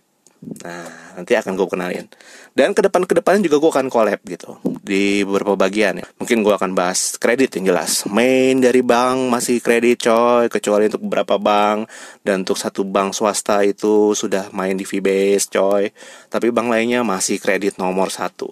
Nah 0.63 0.87
nanti 1.19 1.35
akan 1.39 1.55
gue 1.55 1.69
kenalin. 1.71 2.07
Dan 2.53 2.77
ke 2.77 2.85
depan 2.85 3.07
ke 3.09 3.15
depannya 3.17 3.47
juga 3.47 3.57
gue 3.63 3.71
akan 3.75 3.87
collab 3.89 4.21
gitu 4.27 4.59
di 4.83 5.23
beberapa 5.27 5.55
bagian 5.55 6.03
ya. 6.03 6.07
Mungkin 6.19 6.43
gue 6.47 6.55
akan 6.55 6.79
bahas 6.79 7.19
kredit 7.19 7.59
yang 7.59 7.75
jelas. 7.75 8.07
Main 8.07 8.63
dari 8.63 8.83
bank 8.83 9.31
masih 9.31 9.59
kredit 9.63 10.05
coy. 10.07 10.47
Kecuali 10.51 10.91
untuk 10.91 11.03
beberapa 11.07 11.39
bank. 11.39 11.91
Dan 12.23 12.47
untuk 12.47 12.59
satu 12.59 12.87
bank 12.87 13.15
swasta 13.15 13.63
itu 13.67 14.15
sudah 14.15 14.51
main 14.55 14.75
di 14.79 14.87
fee 14.87 15.03
coy. 15.51 15.91
Tapi 16.31 16.47
bank 16.51 16.69
lainnya 16.71 17.03
masih 17.07 17.39
kredit 17.39 17.79
nomor 17.79 18.11
satu. 18.11 18.51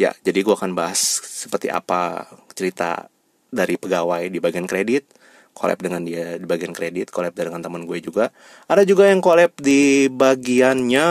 Ya 0.00 0.16
jadi 0.24 0.40
gue 0.40 0.54
akan 0.56 0.72
bahas 0.72 1.00
seperti 1.20 1.68
apa 1.68 2.28
cerita 2.56 3.08
dari 3.50 3.76
pegawai 3.76 4.30
di 4.30 4.38
bagian 4.38 4.64
kredit 4.64 5.19
collab 5.56 5.78
dengan 5.82 6.02
dia 6.04 6.38
di 6.38 6.46
bagian 6.46 6.72
kredit, 6.72 7.12
collab 7.12 7.36
dengan 7.36 7.60
teman 7.60 7.84
gue 7.84 7.98
juga. 8.00 8.32
Ada 8.70 8.86
juga 8.86 9.08
yang 9.10 9.20
collab 9.20 9.52
di 9.60 10.08
bagiannya 10.08 11.08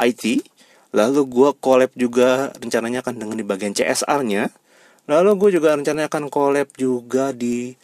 IT. 0.00 0.24
Lalu 0.90 1.20
gue 1.30 1.50
collab 1.62 1.92
juga 1.94 2.50
rencananya 2.58 3.04
akan 3.06 3.14
dengan 3.14 3.36
di 3.38 3.46
bagian 3.46 3.72
CSR-nya. 3.76 4.50
Lalu 5.06 5.30
gue 5.38 5.50
juga 5.60 5.74
rencananya 5.78 6.10
akan 6.10 6.26
collab 6.30 6.68
juga 6.74 7.30
di 7.30 7.74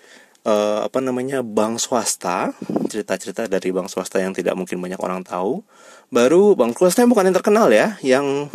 uh, 0.46 0.86
apa 0.86 1.02
namanya 1.02 1.42
bank 1.42 1.82
swasta 1.82 2.54
cerita-cerita 2.86 3.50
dari 3.50 3.74
bank 3.74 3.90
swasta 3.90 4.22
yang 4.22 4.30
tidak 4.30 4.54
mungkin 4.54 4.78
banyak 4.78 5.00
orang 5.02 5.26
tahu 5.26 5.66
baru 6.08 6.54
bank 6.54 6.78
swasta 6.78 7.02
yang 7.02 7.10
bukan 7.10 7.28
yang 7.28 7.36
terkenal 7.36 7.68
ya 7.74 7.98
yang 8.00 8.46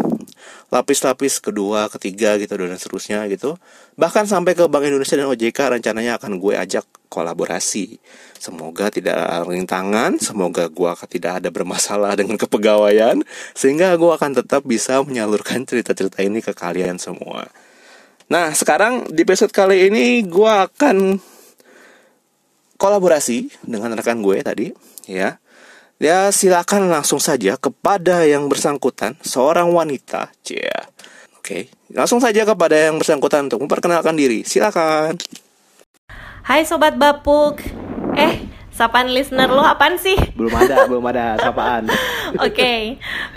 lapis-lapis 0.72 1.44
kedua 1.44 1.92
ketiga 1.92 2.40
gitu 2.40 2.56
dan 2.56 2.78
seterusnya 2.80 3.28
gitu. 3.28 3.60
Bahkan 4.00 4.26
sampai 4.26 4.56
ke 4.56 4.66
Bank 4.72 4.88
Indonesia 4.88 5.20
dan 5.20 5.28
OJK 5.28 5.80
rencananya 5.80 6.18
akan 6.18 6.40
gue 6.40 6.56
ajak 6.56 6.88
kolaborasi. 7.12 8.00
Semoga 8.40 8.88
tidak 8.88 9.46
rintangan 9.46 10.18
semoga 10.18 10.72
gue 10.72 10.92
tidak 11.12 11.44
ada 11.44 11.50
bermasalah 11.52 12.16
dengan 12.16 12.40
kepegawaian 12.40 13.20
sehingga 13.52 13.94
gue 14.00 14.12
akan 14.16 14.42
tetap 14.42 14.64
bisa 14.64 15.04
menyalurkan 15.04 15.68
cerita-cerita 15.68 16.24
ini 16.24 16.40
ke 16.40 16.56
kalian 16.56 16.96
semua. 16.98 17.46
Nah 18.32 18.56
sekarang 18.56 19.12
di 19.12 19.28
episode 19.28 19.52
kali 19.52 19.92
ini 19.92 20.24
gue 20.24 20.48
akan 20.48 21.20
kolaborasi 22.80 23.68
dengan 23.68 23.94
rekan 23.94 24.24
gue 24.26 24.42
tadi 24.42 24.74
ya 25.06 25.38
ya 26.02 26.34
silakan 26.34 26.90
langsung 26.90 27.22
saja 27.22 27.54
kepada 27.62 28.26
yang 28.26 28.50
bersangkutan 28.50 29.14
seorang 29.22 29.70
wanita. 29.70 30.34
Cia 30.42 30.90
oke 31.38 31.46
okay. 31.46 31.64
langsung 31.94 32.18
saja 32.18 32.42
kepada 32.42 32.74
yang 32.74 32.98
bersangkutan 32.98 33.46
untuk 33.46 33.62
memperkenalkan 33.62 34.18
diri. 34.18 34.42
Silakan. 34.42 35.22
Hai 36.42 36.66
sobat 36.66 36.98
bapuk. 36.98 37.62
Eh 38.18 38.50
sapaan 38.74 39.14
listener 39.14 39.46
lo 39.46 39.62
apaan 39.62 40.02
sih? 40.02 40.18
Belum 40.34 40.50
ada 40.58 40.84
belum 40.90 41.06
ada 41.06 41.38
sapaan. 41.38 41.86
Oke 42.42 42.50
okay. 42.50 42.82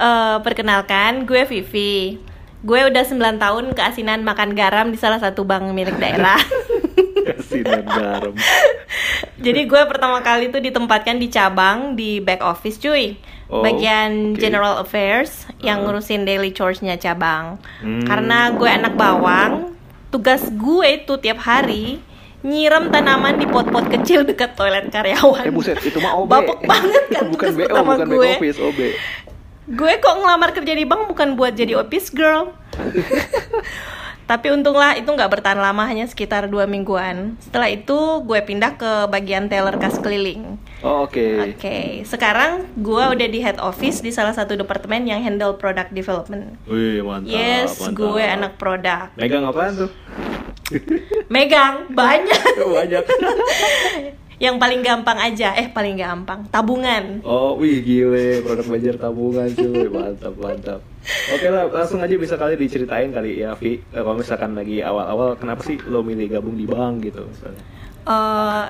uh, 0.00 0.08
eh, 0.08 0.36
perkenalkan 0.40 1.28
gue 1.28 1.44
Vivi. 1.44 2.16
Gue 2.64 2.80
udah 2.88 3.04
9 3.04 3.36
tahun 3.36 3.64
keasinan 3.76 4.24
makan 4.24 4.56
garam 4.56 4.88
di 4.88 4.96
salah 4.96 5.20
satu 5.20 5.44
bank 5.44 5.68
milik 5.76 6.00
daerah 6.00 6.40
Asinan 7.24 7.84
garam. 7.88 8.34
Jadi 9.40 9.60
gue 9.64 9.82
pertama 9.88 10.20
kali 10.20 10.52
tuh 10.52 10.60
ditempatkan 10.60 11.16
di 11.16 11.28
cabang 11.32 11.96
di 11.96 12.20
back 12.20 12.44
office 12.44 12.78
cuy. 12.78 13.16
Oh, 13.52 13.60
bagian 13.60 14.32
okay. 14.32 14.48
general 14.48 14.80
affairs 14.80 15.44
yang 15.60 15.84
uh. 15.84 15.88
ngurusin 15.88 16.24
daily 16.24 16.52
chores-nya 16.52 16.96
cabang. 16.96 17.60
Hmm. 17.84 18.04
Karena 18.08 18.52
gue 18.56 18.70
anak 18.70 18.96
bawang, 18.96 19.76
tugas 20.08 20.48
gue 20.48 21.04
tuh 21.04 21.20
tiap 21.20 21.44
hari 21.44 22.00
nyiram 22.44 22.92
tanaman 22.92 23.40
di 23.40 23.48
pot-pot 23.48 23.88
kecil 23.88 24.28
dekat 24.28 24.52
toilet 24.52 24.92
karyawan. 24.92 25.48
Eh 25.48 25.52
buset, 25.52 25.80
itu 25.80 25.96
mah 25.96 26.12
OB. 26.20 26.28
Bapuk 26.28 26.60
banget 26.68 27.04
kan 27.08 27.24
bukan 27.32 27.50
BO, 27.56 27.64
bukan 27.72 28.08
gue. 28.08 28.20
back 28.20 28.36
office, 28.36 28.58
OB. 28.60 28.80
Gue 29.64 29.92
kok 29.96 30.14
ngelamar 30.20 30.52
kerja 30.52 30.72
di 30.76 30.84
bank 30.84 31.08
bukan 31.08 31.40
buat 31.40 31.56
jadi 31.56 31.80
office 31.80 32.12
girl. 32.12 32.52
Tapi 34.24 34.48
untunglah 34.48 34.96
itu 34.96 35.04
nggak 35.04 35.28
bertahan 35.28 35.60
lama 35.60 35.84
hanya 35.84 36.08
sekitar 36.08 36.48
dua 36.48 36.64
mingguan. 36.64 37.36
Setelah 37.44 37.68
itu 37.68 38.24
gue 38.24 38.40
pindah 38.40 38.80
ke 38.80 38.92
bagian 39.12 39.52
teller 39.52 39.76
kas 39.76 40.00
keliling. 40.00 40.56
Oh 40.80 41.04
oke. 41.04 41.12
Okay. 41.12 41.34
Oke, 41.36 41.48
okay. 41.60 41.84
sekarang 42.08 42.64
gue 42.80 43.04
udah 43.04 43.28
di 43.28 43.40
head 43.44 43.60
office 43.60 44.00
di 44.00 44.08
salah 44.08 44.32
satu 44.32 44.56
departemen 44.56 45.04
yang 45.04 45.20
handle 45.20 45.60
product 45.60 45.92
development. 45.92 46.56
Wih 46.64 47.04
mantap. 47.04 47.36
Yes, 47.36 47.76
mantap. 47.84 48.00
gue 48.00 48.24
anak 48.24 48.52
produk. 48.56 49.06
Megang 49.20 49.44
apa 49.44 49.62
tuh? 49.76 49.90
Megang 51.32 51.92
banyak. 51.92 52.42
banyak. 52.80 53.04
yang 54.42 54.58
paling 54.58 54.82
gampang 54.82 55.14
aja 55.14 55.54
eh 55.54 55.70
paling 55.70 55.94
gampang 55.94 56.42
tabungan 56.50 57.22
oh 57.22 57.54
wih 57.54 57.78
gile 57.86 58.42
produk 58.42 58.66
belajar 58.66 58.94
tabungan 58.98 59.48
cuy 59.54 59.86
mantap 59.86 60.34
mantap 60.34 60.80
oke 61.04 61.46
lah 61.52 61.68
langsung 61.68 62.00
aja 62.00 62.16
bisa 62.16 62.34
kali 62.40 62.56
diceritain 62.56 63.12
kali 63.12 63.44
ya 63.44 63.52
Vi 63.56 63.80
Eh, 63.92 64.02
kalau 64.02 64.16
misalkan 64.16 64.56
lagi 64.56 64.80
awal-awal 64.80 65.36
kenapa 65.36 65.60
sih 65.62 65.76
lo 65.88 66.00
milih 66.00 66.26
gabung 66.40 66.56
di 66.56 66.64
bank 66.64 67.04
gitu 67.04 67.24
misalnya 67.28 67.64
Eh, 68.04 68.64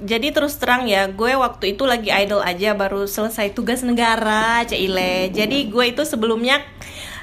jadi 0.00 0.32
terus 0.32 0.56
terang 0.56 0.88
ya, 0.88 1.06
gue 1.12 1.36
waktu 1.36 1.76
itu 1.76 1.84
lagi 1.84 2.08
idol 2.10 2.40
aja 2.40 2.72
baru 2.72 3.04
selesai 3.04 3.52
tugas 3.52 3.84
negara, 3.84 4.64
Cile. 4.64 5.28
Jadi 5.30 5.68
gue 5.68 5.84
itu 5.92 6.02
sebelumnya 6.08 6.64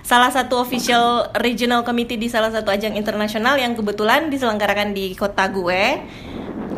salah 0.05 0.31
satu 0.31 0.61
official 0.61 1.33
regional 1.41 1.83
committee 1.83 2.15
di 2.15 2.29
salah 2.31 2.53
satu 2.53 2.71
ajang 2.71 2.95
internasional 2.95 3.59
yang 3.59 3.75
kebetulan 3.75 4.29
diselenggarakan 4.31 4.93
di 4.95 5.11
kota 5.17 5.49
gue. 5.51 5.99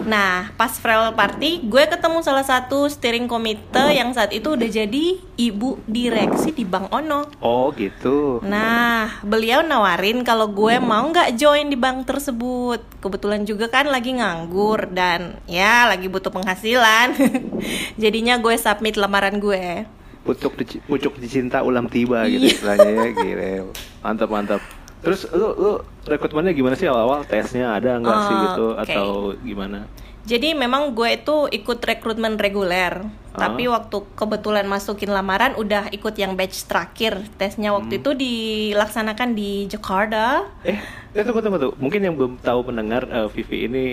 Nah, 0.02 0.52
pas 0.54 0.72
farewell 0.72 1.12
party, 1.12 1.64
gue 1.64 1.84
ketemu 1.86 2.20
salah 2.20 2.42
satu 2.42 2.86
steering 2.86 3.26
komite 3.26 3.92
yang 3.92 4.12
saat 4.12 4.32
itu 4.32 4.54
udah 4.54 4.66
jadi 4.66 5.06
ibu 5.36 5.80
direksi 5.84 6.52
di 6.52 6.64
Bank 6.64 6.88
Ono. 6.90 7.28
oh 7.40 7.72
gitu 7.74 8.40
Nah, 8.42 9.20
beliau 9.22 9.60
nawarin 9.60 10.22
kalau 10.22 10.48
gue 10.48 10.78
mau 10.78 11.04
nggak 11.06 11.36
join 11.36 11.68
di 11.68 11.76
bank 11.76 12.06
tersebut. 12.06 12.80
Kebetulan 13.00 13.44
juga 13.44 13.68
kan 13.68 13.88
lagi 13.88 14.14
nganggur 14.14 14.92
dan 14.92 15.40
ya 15.46 15.88
lagi 15.88 16.08
butuh 16.08 16.30
penghasilan. 16.30 17.16
Jadinya 18.02 18.38
gue 18.38 18.56
submit 18.56 18.96
lamaran 18.96 19.40
gue. 19.40 19.86
pucuk 20.20 20.54
pucuk 20.86 21.18
dicinta 21.18 21.64
ulam 21.64 21.90
tiba 21.90 22.28
gitu 22.30 22.46
Iya. 22.46 22.54
istilahnya 22.54 22.94
ya 23.18 23.66
mantap 24.04 24.30
mantap 24.30 24.62
terus 25.00 25.24
lu 25.32 25.48
lu 25.54 25.72
rekrutmennya 26.04 26.52
gimana 26.52 26.76
sih 26.76 26.86
awal-awal 26.86 27.24
tesnya 27.24 27.74
ada 27.74 27.96
nggak 27.98 28.18
sih 28.20 28.34
Oh, 28.34 28.42
gitu 28.44 28.66
oke. 28.74 28.82
atau 28.84 29.08
gimana 29.40 29.80
Jadi 30.20 30.54
memang 30.54 30.94
gue 30.94 31.18
itu 31.18 31.50
ikut 31.50 31.82
rekrutmen 31.82 32.38
reguler. 32.38 33.02
Ah. 33.34 33.50
Tapi 33.50 33.66
waktu 33.66 33.98
kebetulan 34.14 34.70
masukin 34.70 35.10
lamaran 35.10 35.58
udah 35.58 35.90
ikut 35.90 36.14
yang 36.14 36.38
batch 36.38 36.70
terakhir. 36.70 37.26
Tesnya 37.34 37.74
waktu 37.74 37.98
Hmm. 37.98 38.02
itu 38.04 38.12
dilaksanakan 38.14 39.34
di 39.34 39.66
Jakarta. 39.66 40.46
Eh, 40.62 40.78
eh 41.10 41.24
tunggu 41.26 41.42
tunggu 41.42 41.58
tuh. 41.58 41.74
Mungkin 41.82 42.06
yang 42.06 42.14
belum 42.14 42.38
tahu 42.38 42.62
pendengar 42.62 43.10
eh, 43.10 43.26
Vivi 43.34 43.66
ini 43.66 43.84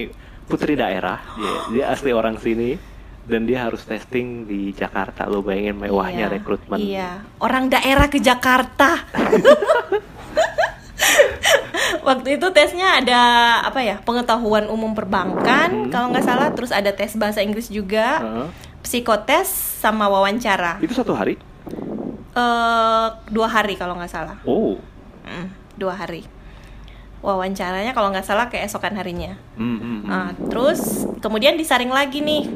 putri 0.45 0.77
daerah. 0.77 1.25
Dia, 1.33 1.53
dia 1.73 1.85
asli 1.89 2.13
orang 2.13 2.37
sini 2.37 2.77
dan 3.25 3.49
dia 3.49 3.65
harus 3.65 3.81
testing 3.81 4.45
di 4.45 4.77
Jakarta. 4.77 5.25
Lo 5.25 5.41
bayangin 5.41 5.81
mewahnya 5.81 6.29
Iya, 6.29 6.35
rekrutmen. 6.37 6.77
Iya, 6.77 7.11
orang 7.41 7.73
daerah 7.73 8.13
ke 8.13 8.21
Jakarta. 8.21 9.09
Waktu 12.09 12.39
itu 12.39 12.47
tesnya 12.51 13.03
ada 13.03 13.21
apa 13.63 13.83
ya? 13.83 13.99
Pengetahuan 14.03 14.67
umum 14.67 14.95
perbankan, 14.95 15.87
Hmm. 15.87 15.91
kalau 15.91 16.11
nggak 16.11 16.25
salah. 16.25 16.49
Terus 16.53 16.71
ada 16.71 16.91
tes 16.91 17.15
bahasa 17.15 17.43
Inggris 17.43 17.67
juga, 17.69 18.23
Heeh. 18.23 18.49
psikotes 18.83 19.49
sama 19.81 20.07
wawancara. 20.07 20.79
Itu 20.79 20.95
satu 20.95 21.15
hari? 21.15 21.37
Eh 22.33 23.07
dua 23.31 23.49
hari 23.49 23.75
kalau 23.75 23.97
nggak 23.97 24.13
salah. 24.13 24.37
Oh. 24.45 24.77
Mm, 25.25 25.49
dua 25.75 25.97
hari. 25.97 26.23
Wawancaranya 27.19 27.91
kalau 27.91 28.13
nggak 28.13 28.23
salah 28.23 28.47
keesokan 28.47 28.95
harinya. 28.95 29.35
Hmm, 29.57 29.79
hmm, 29.79 29.99
hmm. 29.99 30.01
Nah, 30.07 30.31
terus 30.47 30.81
kemudian 31.19 31.59
disaring 31.59 31.91
lagi 31.91 32.23
nih. 32.23 32.47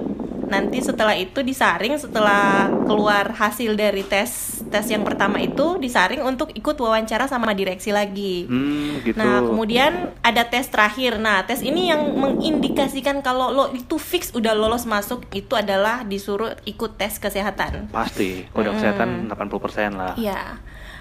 Nanti 0.50 0.82
setelah 0.82 1.14
itu 1.14 1.40
disaring 1.40 1.94
setelah 1.94 2.66
keluar 2.84 3.30
hasil 3.30 3.78
dari 3.78 4.02
tes 4.02 4.58
tes 4.66 4.86
yang 4.86 5.02
pertama 5.02 5.38
itu 5.38 5.78
disaring 5.78 6.22
untuk 6.22 6.50
ikut 6.52 6.74
wawancara 6.74 7.26
sama 7.26 7.54
direksi 7.54 7.90
lagi. 7.90 8.46
Hmm, 8.46 8.98
gitu. 9.02 9.14
Nah, 9.14 9.42
kemudian 9.42 10.10
ada 10.20 10.46
tes 10.46 10.66
terakhir. 10.66 11.18
Nah, 11.18 11.42
tes 11.42 11.62
ini 11.62 11.86
yang 11.86 12.02
mengindikasikan 12.14 13.22
kalau 13.22 13.50
lo 13.50 13.70
itu 13.70 13.96
fix 13.96 14.30
udah 14.30 14.52
lolos 14.52 14.86
masuk 14.86 15.26
itu 15.30 15.54
adalah 15.54 16.02
disuruh 16.02 16.58
ikut 16.66 16.98
tes 16.98 17.18
kesehatan. 17.18 17.86
Pasti. 17.90 18.46
Kode 18.50 18.74
kesehatan 18.74 19.30
80% 19.30 19.94
lah. 19.94 20.14
Iya. 20.18 20.58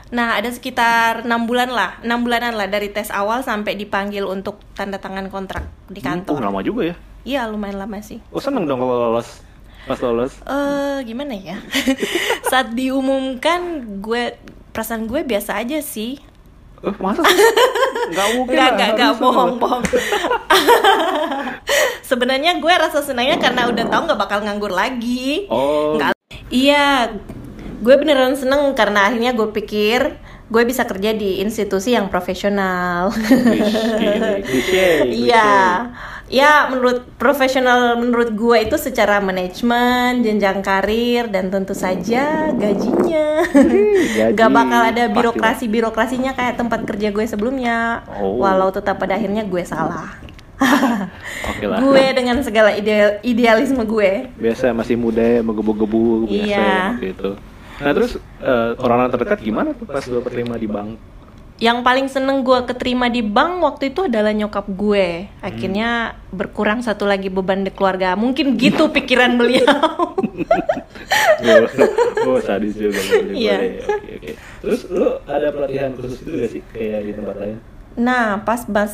Nah, 0.10 0.42
ada 0.42 0.50
sekitar 0.50 1.22
enam 1.22 1.46
bulan 1.46 1.70
lah, 1.70 2.02
enam 2.02 2.26
bulanan 2.26 2.58
lah 2.58 2.66
dari 2.66 2.90
tes 2.90 3.14
awal 3.14 3.46
sampai 3.46 3.78
dipanggil 3.78 4.26
untuk 4.26 4.58
tanda 4.74 4.98
tangan 4.98 5.30
kontrak 5.30 5.70
di 5.86 6.02
Hmm, 6.02 6.26
oh, 6.26 6.34
kantor. 6.34 6.50
lama 6.50 6.62
juga 6.62 6.82
ya. 6.90 6.96
Iya, 7.28 7.48
lumayan 7.52 7.84
lama 7.84 8.00
sih. 8.00 8.24
Oh, 8.32 8.40
seneng 8.40 8.64
dong 8.66 8.80
kalau 8.80 9.12
lolos. 9.12 9.44
Pas 9.88 10.00
lolos. 10.00 10.34
Eh, 10.46 10.98
gimana 11.04 11.36
ya? 11.36 11.58
Saat 12.52 12.76
diumumkan, 12.76 13.84
gue 14.00 14.38
perasaan 14.72 15.10
gue 15.10 15.26
biasa 15.26 15.60
aja 15.60 15.80
sih. 15.84 16.20
Eh, 16.80 16.96
masa 17.02 17.26
sih? 17.26 17.36
Nggak 18.16 18.28
mungkin 18.40 18.56
enggak, 18.56 18.72
enggak, 18.74 19.08
harus 19.14 19.20
bohong, 19.22 19.54
bohong. 19.60 19.84
Sebenarnya 22.10 22.58
gue 22.58 22.74
rasa 22.74 23.06
senangnya 23.06 23.38
karena 23.38 23.70
udah 23.70 23.86
tahu 23.86 24.02
nggak 24.10 24.20
bakal 24.20 24.40
nganggur 24.42 24.74
lagi. 24.74 25.46
Oh. 25.52 26.00
Iya, 26.50 27.14
gue 27.86 27.96
beneran 28.02 28.34
seneng 28.34 28.74
karena 28.74 29.06
akhirnya 29.12 29.38
gue 29.38 29.54
pikir 29.54 30.18
gue 30.50 30.64
bisa 30.66 30.82
kerja 30.90 31.14
di 31.14 31.46
institusi 31.46 31.94
yang 31.94 32.10
profesional. 32.10 33.14
Iya. 35.06 35.50
Ya 36.30 36.70
menurut 36.70 37.04
profesional 37.18 37.98
menurut 37.98 38.30
gue 38.32 38.58
itu 38.64 38.78
secara 38.78 39.18
manajemen, 39.20 40.22
jenjang 40.22 40.62
karir 40.62 41.28
dan 41.28 41.50
tentu 41.50 41.74
saja 41.74 42.54
gajinya. 42.54 43.42
Gaji, 44.20 44.36
Gak 44.36 44.50
bakal 44.50 44.82
ada 44.90 45.04
birokrasi 45.08 45.66
birokrasinya 45.66 46.34
kayak 46.34 46.56
tempat 46.56 46.86
kerja 46.86 47.10
gue 47.10 47.26
sebelumnya. 47.26 48.06
Oh. 48.16 48.40
Walau 48.40 48.70
tetap 48.70 48.98
pada 48.98 49.16
akhirnya 49.16 49.44
gue 49.44 49.64
salah. 49.64 50.14
Oke 51.50 51.66
lah. 51.66 51.80
gue 51.80 52.06
dengan 52.12 52.36
segala 52.44 52.76
ideal 52.76 53.24
idealisme 53.24 53.80
gue. 53.80 54.28
biasa 54.36 54.76
masih 54.76 55.00
muda 55.00 55.24
ya 55.24 55.40
menggebu-gebu 55.40 56.28
biasa 56.28 56.44
Iya. 56.52 56.60
ya, 56.60 57.00
gitu 57.00 57.32
nah 57.80 57.96
terus 57.96 58.20
eh, 58.44 58.70
orang-orang 58.76 59.08
terdekat 59.10 59.40
gimana 59.40 59.72
tuh 59.72 59.88
pas 59.88 60.04
lo 60.04 60.20
keterima 60.20 60.60
di 60.60 60.68
bank 60.68 61.00
Yang 61.60 61.78
paling 61.84 62.08
seneng 62.08 62.42
gue 62.42 62.60
keterima 62.64 63.12
di 63.12 63.20
bank 63.20 63.60
waktu 63.60 63.92
itu 63.92 64.08
adalah 64.08 64.32
nyokap 64.32 64.64
gue. 64.72 65.28
Akhirnya 65.44 66.16
berkurang 66.32 66.80
satu 66.80 67.04
lagi 67.04 67.28
beban 67.28 67.68
di 67.68 67.72
keluarga. 67.76 68.16
Mungkin 68.16 68.56
gitu 68.56 68.88
pikiran 68.96 69.36
beliau. 69.36 69.68
oh, 71.44 72.26
oh 72.32 72.40
sadis 72.40 72.76
juga 72.76 73.00
boleh. 73.00 73.34
oke 73.84 74.12
oke 74.16 74.32
terus 74.62 74.82
lo 74.92 75.20
ada 75.26 75.52
pelatihan 75.52 75.92
khusus 75.96 76.20
itu 76.22 76.32
gak 76.32 76.50
sih 76.52 76.62
kayak 76.72 77.00
di 77.08 77.12
tempat 77.16 77.36
lain 77.40 77.58
Nah, 78.00 78.40
pas 78.48 78.64
pas 78.64 78.92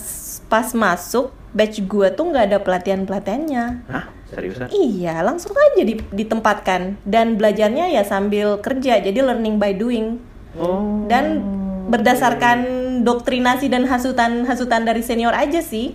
pas 0.50 0.66
masuk 0.74 1.30
batch 1.54 1.84
gue 1.86 2.08
tuh 2.16 2.26
nggak 2.26 2.46
ada 2.50 2.58
pelatihan 2.58 3.06
pelatihannya. 3.06 3.86
Hah? 3.86 4.06
seriusan 4.26 4.72
Iya, 4.74 5.22
langsung 5.22 5.54
aja 5.54 5.84
di- 5.86 6.02
ditempatkan 6.10 6.98
dan 7.06 7.38
belajarnya 7.38 7.94
ya 7.94 8.02
sambil 8.02 8.58
kerja, 8.58 8.98
jadi 8.98 9.20
learning 9.22 9.62
by 9.62 9.78
doing 9.78 10.18
oh 10.58 11.06
dan 11.06 11.44
berdasarkan 11.86 12.58
doktrinasi 13.02 13.70
dan 13.70 13.86
hasutan-hasutan 13.86 14.84
dari 14.84 15.06
senior 15.06 15.34
aja 15.34 15.62
sih. 15.62 15.94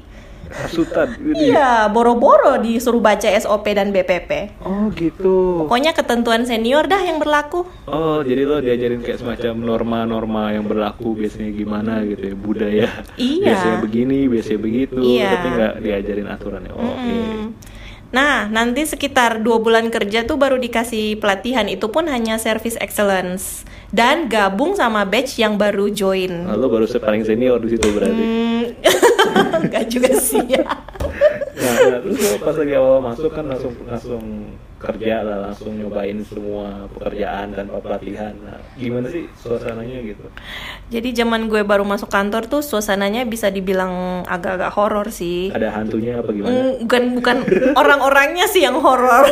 hasutan 0.50 1.14
gitu. 1.14 1.54
Iya, 1.54 1.86
boro-boro 1.94 2.58
disuruh 2.58 2.98
baca 2.98 3.30
SOP 3.38 3.70
dan 3.70 3.94
BPP. 3.94 4.58
oh 4.66 4.90
gitu 4.98 5.62
Pokoknya 5.62 5.94
ketentuan 5.94 6.42
senior 6.42 6.90
dah 6.90 6.98
yang 6.98 7.22
berlaku. 7.22 7.62
Oh, 7.86 8.18
jadi 8.26 8.50
lo 8.50 8.58
diajarin 8.58 8.98
kayak 8.98 9.22
semacam 9.22 9.54
norma-norma 9.62 10.50
yang 10.50 10.66
berlaku 10.66 11.14
biasanya 11.14 11.54
gimana 11.54 12.02
gitu 12.02 12.34
ya, 12.34 12.34
budaya. 12.34 12.88
Iya. 13.14 13.46
Biasanya 13.46 13.78
begini, 13.78 14.18
biasanya 14.26 14.58
begitu, 14.58 14.98
Iya. 14.98 15.30
tapi 15.30 15.46
nggak 15.54 15.74
diajarin 15.86 16.26
aturannya. 16.26 16.72
Oh, 16.74 16.82
Oke. 16.82 17.14
Mm. 17.14 17.42
Nah, 18.10 18.50
nanti 18.50 18.82
sekitar 18.90 19.38
dua 19.46 19.62
bulan 19.62 19.86
kerja 19.86 20.26
tuh 20.26 20.34
baru 20.34 20.58
dikasih 20.58 21.22
pelatihan 21.22 21.70
itu 21.70 21.94
pun 21.94 22.10
hanya 22.10 22.42
service 22.42 22.74
excellence 22.82 23.62
dan 23.90 24.30
gabung 24.30 24.78
sama 24.78 25.02
batch 25.02 25.42
yang 25.42 25.58
baru 25.58 25.90
join. 25.90 26.46
Nah, 26.46 26.54
lo 26.54 26.70
baru 26.70 26.86
paling 26.86 27.26
senior 27.26 27.58
di 27.58 27.74
situ 27.74 27.86
berarti. 27.90 28.22
Hmm, 28.22 28.64
Enggak 29.66 29.84
juga 29.90 30.14
sih 30.14 30.42
ya. 30.46 30.62
Nah, 31.60 31.98
terus 32.02 32.18
pas 32.38 32.54
lagi 32.54 32.74
awal 32.78 33.02
masuk 33.02 33.30
kan 33.34 33.44
langsung 33.50 33.74
langsung 33.84 34.22
kerja 34.80 35.20
lah, 35.20 35.36
langsung 35.44 35.76
nyobain 35.76 36.16
semua 36.24 36.88
pekerjaan 36.90 37.52
tanpa 37.52 37.78
pelatihan. 37.78 38.32
Nah, 38.40 38.56
gimana 38.74 39.06
sih 39.06 39.28
suasananya 39.36 40.00
gitu? 40.00 40.24
Jadi 40.88 41.12
zaman 41.12 41.46
gue 41.46 41.60
baru 41.60 41.84
masuk 41.84 42.08
kantor 42.08 42.48
tuh 42.48 42.64
suasananya 42.64 43.28
bisa 43.28 43.52
dibilang 43.52 44.24
agak-agak 44.24 44.72
horor 44.72 45.12
sih. 45.12 45.52
Ada 45.52 45.68
hantunya 45.70 46.16
apa 46.16 46.32
gimana? 46.32 46.48
Mm, 46.50 46.72
bukan 46.82 47.02
bukan 47.14 47.36
orang-orangnya 47.76 48.48
sih 48.48 48.64
yang 48.64 48.80
horor. 48.80 49.28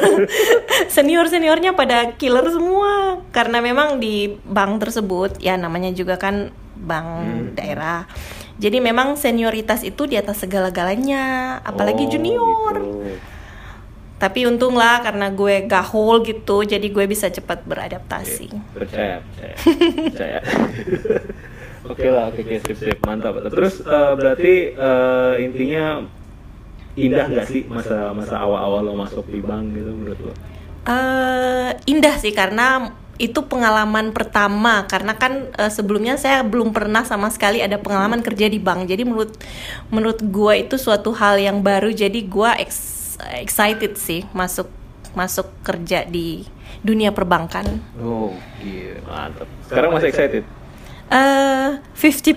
Senior 0.94 1.26
seniornya 1.26 1.72
pada 1.72 2.12
killer 2.14 2.44
semua 2.52 3.24
karena 3.32 3.58
memang 3.58 3.96
di 3.96 4.36
bank 4.44 4.84
tersebut 4.84 5.40
ya 5.40 5.56
namanya 5.56 5.90
juga 5.90 6.20
kan 6.20 6.52
bank 6.76 7.08
Hmm. 7.08 7.56
daerah. 7.56 8.04
Jadi 8.58 8.78
memang 8.78 9.14
senioritas 9.14 9.80
itu 9.80 10.04
di 10.04 10.18
atas 10.18 10.42
segala-galanya, 10.42 11.56
apalagi 11.62 12.04
Oh, 12.04 12.10
junior. 12.10 12.74
gitu. 12.74 13.37
Tapi 14.18 14.50
untunglah 14.50 14.98
karena 15.00 15.30
gue 15.30 15.64
gahul 15.70 16.26
gitu, 16.26 16.66
jadi 16.66 16.82
gue 16.82 17.06
bisa 17.06 17.30
cepat 17.30 17.62
beradaptasi. 17.62 18.50
percaya 18.74 19.22
percaya 19.22 19.54
percaya. 20.10 20.40
Oke 21.88 22.04
lah 22.12 22.28
oke 22.28 22.44
oke 22.44 22.56
sip 22.68 22.76
sip 22.76 22.98
mantap. 23.00 23.40
Terus 23.48 23.80
eh, 23.80 24.12
berarti 24.12 24.76
eh, 24.76 25.34
intinya 25.40 26.04
indah 26.98 27.26
nggak 27.30 27.46
sih 27.48 27.62
masa 27.64 28.12
masa 28.12 28.42
awal-awal 28.42 28.82
lo 28.82 28.94
masuk 28.98 29.24
di 29.30 29.40
bank 29.40 29.72
gitu 29.72 29.90
menurut 29.94 30.20
lo? 30.20 30.32
Uh, 30.88 31.76
indah 31.84 32.16
sih 32.16 32.32
karena 32.32 32.92
itu 33.20 33.40
pengalaman 33.46 34.10
pertama. 34.10 34.84
Karena 34.90 35.14
kan 35.14 35.52
uh, 35.54 35.70
sebelumnya 35.70 36.18
saya 36.18 36.42
belum 36.42 36.74
pernah 36.74 37.06
sama 37.06 37.30
sekali 37.30 37.62
ada 37.62 37.78
pengalaman 37.78 38.20
kerja 38.20 38.50
di 38.50 38.58
bank. 38.58 38.90
Jadi 38.90 39.06
menurut 39.06 39.32
menurut 39.88 40.20
gue 40.22 40.54
itu 40.58 40.76
suatu 40.76 41.14
hal 41.14 41.38
yang 41.38 41.62
baru. 41.62 41.88
Jadi 41.94 42.26
gue 42.26 42.50
ex 42.58 42.97
excited 43.36 43.98
sih 43.98 44.24
masuk 44.36 44.68
masuk 45.16 45.48
kerja 45.64 46.04
di 46.04 46.44
dunia 46.84 47.10
perbankan. 47.10 47.66
Oh, 47.98 48.36
iya 48.60 49.00
mantap. 49.02 49.48
Sekarang 49.66 49.90
masih 49.96 50.08
excited? 50.12 50.44
Uh, 51.08 51.80
50% 51.96 52.36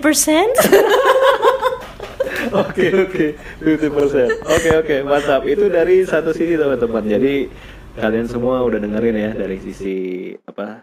Oke 2.52 2.88
oke, 2.88 3.26
50%. 3.60 4.48
Oke 4.48 4.70
oke, 4.76 4.96
mantap. 5.04 5.44
Itu 5.44 5.68
dari 5.68 6.04
satu 6.04 6.32
sisi 6.32 6.56
teman-teman. 6.56 7.04
Jadi 7.04 7.48
kalian 7.96 8.28
semua 8.28 8.64
udah 8.64 8.80
dengerin 8.80 9.16
ya 9.16 9.30
dari 9.36 9.60
sisi 9.60 10.32
apa 10.48 10.80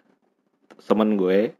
temen 0.85 1.17
gue 1.17 1.53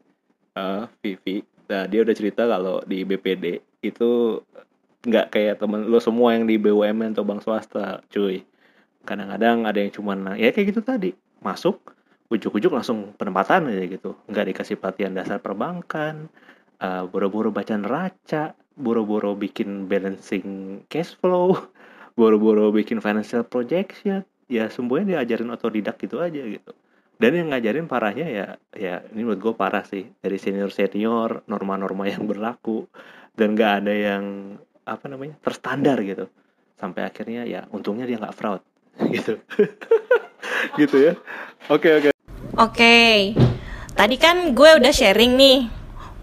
uh, 0.54 0.86
Vivi 1.02 1.42
nah 1.70 1.86
dia 1.86 2.02
udah 2.02 2.14
cerita 2.14 2.46
kalau 2.46 2.82
di 2.86 3.02
BPD 3.06 3.62
itu 3.82 4.42
nggak 5.00 5.26
kayak 5.32 5.54
temen 5.60 5.88
lo 5.88 5.96
semua 5.96 6.36
yang 6.36 6.44
di 6.44 6.60
BUMN 6.60 7.16
atau 7.16 7.24
bank 7.24 7.40
swasta 7.40 8.04
cuy. 8.12 8.44
Kadang-kadang 9.08 9.64
ada 9.64 9.78
yang 9.80 9.92
cuman 9.92 10.36
ya 10.36 10.52
kayak 10.52 10.76
gitu 10.76 10.80
tadi 10.84 11.10
masuk 11.40 11.80
ujuk-ujuk 12.28 12.70
langsung 12.70 13.16
penempatan 13.16 13.72
aja 13.72 13.84
gitu. 13.88 14.16
Nggak 14.28 14.54
dikasih 14.54 14.76
pelatihan 14.76 15.16
dasar 15.16 15.40
perbankan 15.40 16.28
uh, 16.84 17.08
boro-boro 17.08 17.48
baca 17.48 17.74
neraca 17.74 18.52
boro-boro 18.76 19.36
bikin 19.36 19.88
balancing 19.88 20.80
cash 20.88 21.16
flow 21.16 21.56
boro-boro 22.18 22.68
bikin 22.70 23.00
financial 23.00 23.42
projection. 23.48 24.22
Ya 24.50 24.68
semuanya 24.68 25.22
diajarin 25.22 25.48
otodidak 25.54 25.96
gitu 25.96 26.20
aja 26.20 26.42
gitu. 26.44 26.76
Dan 27.20 27.36
yang 27.36 27.52
ngajarin 27.52 27.84
parahnya 27.84 28.26
ya 28.32 28.46
ya 28.72 29.04
ini 29.12 29.24
menurut 29.24 29.40
gue 29.40 29.54
parah 29.56 29.84
sih. 29.84 30.08
Dari 30.20 30.36
senior 30.36 30.72
senior 30.72 31.44
norma-norma 31.48 32.08
yang 32.08 32.24
berlaku. 32.24 32.88
Dan 33.36 33.54
gak 33.54 33.84
ada 33.84 33.94
yang 33.94 34.24
apa 34.90 35.06
namanya 35.06 35.38
terstandar 35.38 36.02
gitu 36.02 36.26
sampai 36.74 37.06
akhirnya 37.06 37.46
ya 37.46 37.70
untungnya 37.70 38.10
dia 38.10 38.18
nggak 38.18 38.34
fraud 38.34 38.62
gitu 39.14 39.38
gitu 40.80 40.96
ya 40.98 41.12
oke 41.70 41.78
okay, 41.78 41.92
oke 41.94 42.08
okay. 42.10 42.10
oke 42.10 42.14
okay. 42.58 43.14
tadi 43.94 44.16
kan 44.18 44.50
gue 44.50 44.70
udah 44.82 44.90
sharing 44.90 45.38
nih 45.38 45.58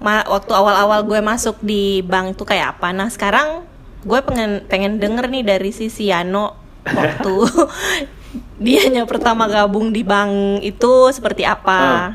ma 0.03 0.21
waktu 0.27 0.51
awal-awal 0.53 1.07
gue 1.07 1.19
masuk 1.23 1.57
di 1.63 2.03
bank 2.05 2.37
tuh 2.37 2.45
kayak 2.45 2.77
apa 2.77 2.93
nah 2.93 3.09
sekarang 3.09 3.65
gue 4.05 4.19
pengen 4.21 4.67
pengen 4.69 5.01
denger 5.01 5.25
nih 5.31 5.43
dari 5.47 5.71
si 5.73 5.89
Siano 5.89 6.53
waktu 6.85 7.35
dianya 8.57 9.05
pertama 9.05 9.45
gabung 9.45 9.93
di 9.93 10.01
bank 10.01 10.61
itu 10.65 11.09
seperti 11.13 11.45
apa? 11.45 11.79
Ah, 11.79 12.09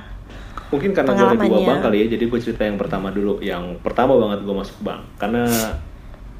mungkin 0.74 0.90
karena 0.94 1.14
gue 1.14 1.26
ada 1.26 1.38
dua 1.38 1.60
bank 1.62 1.80
kali 1.86 1.96
ya, 2.04 2.06
jadi 2.18 2.24
gue 2.26 2.40
cerita 2.42 2.62
yang 2.66 2.78
pertama 2.78 3.08
dulu. 3.14 3.38
Yang 3.42 3.78
pertama 3.80 4.18
banget 4.18 4.42
gue 4.42 4.54
masuk 4.54 4.78
bank, 4.82 5.02
karena 5.18 5.46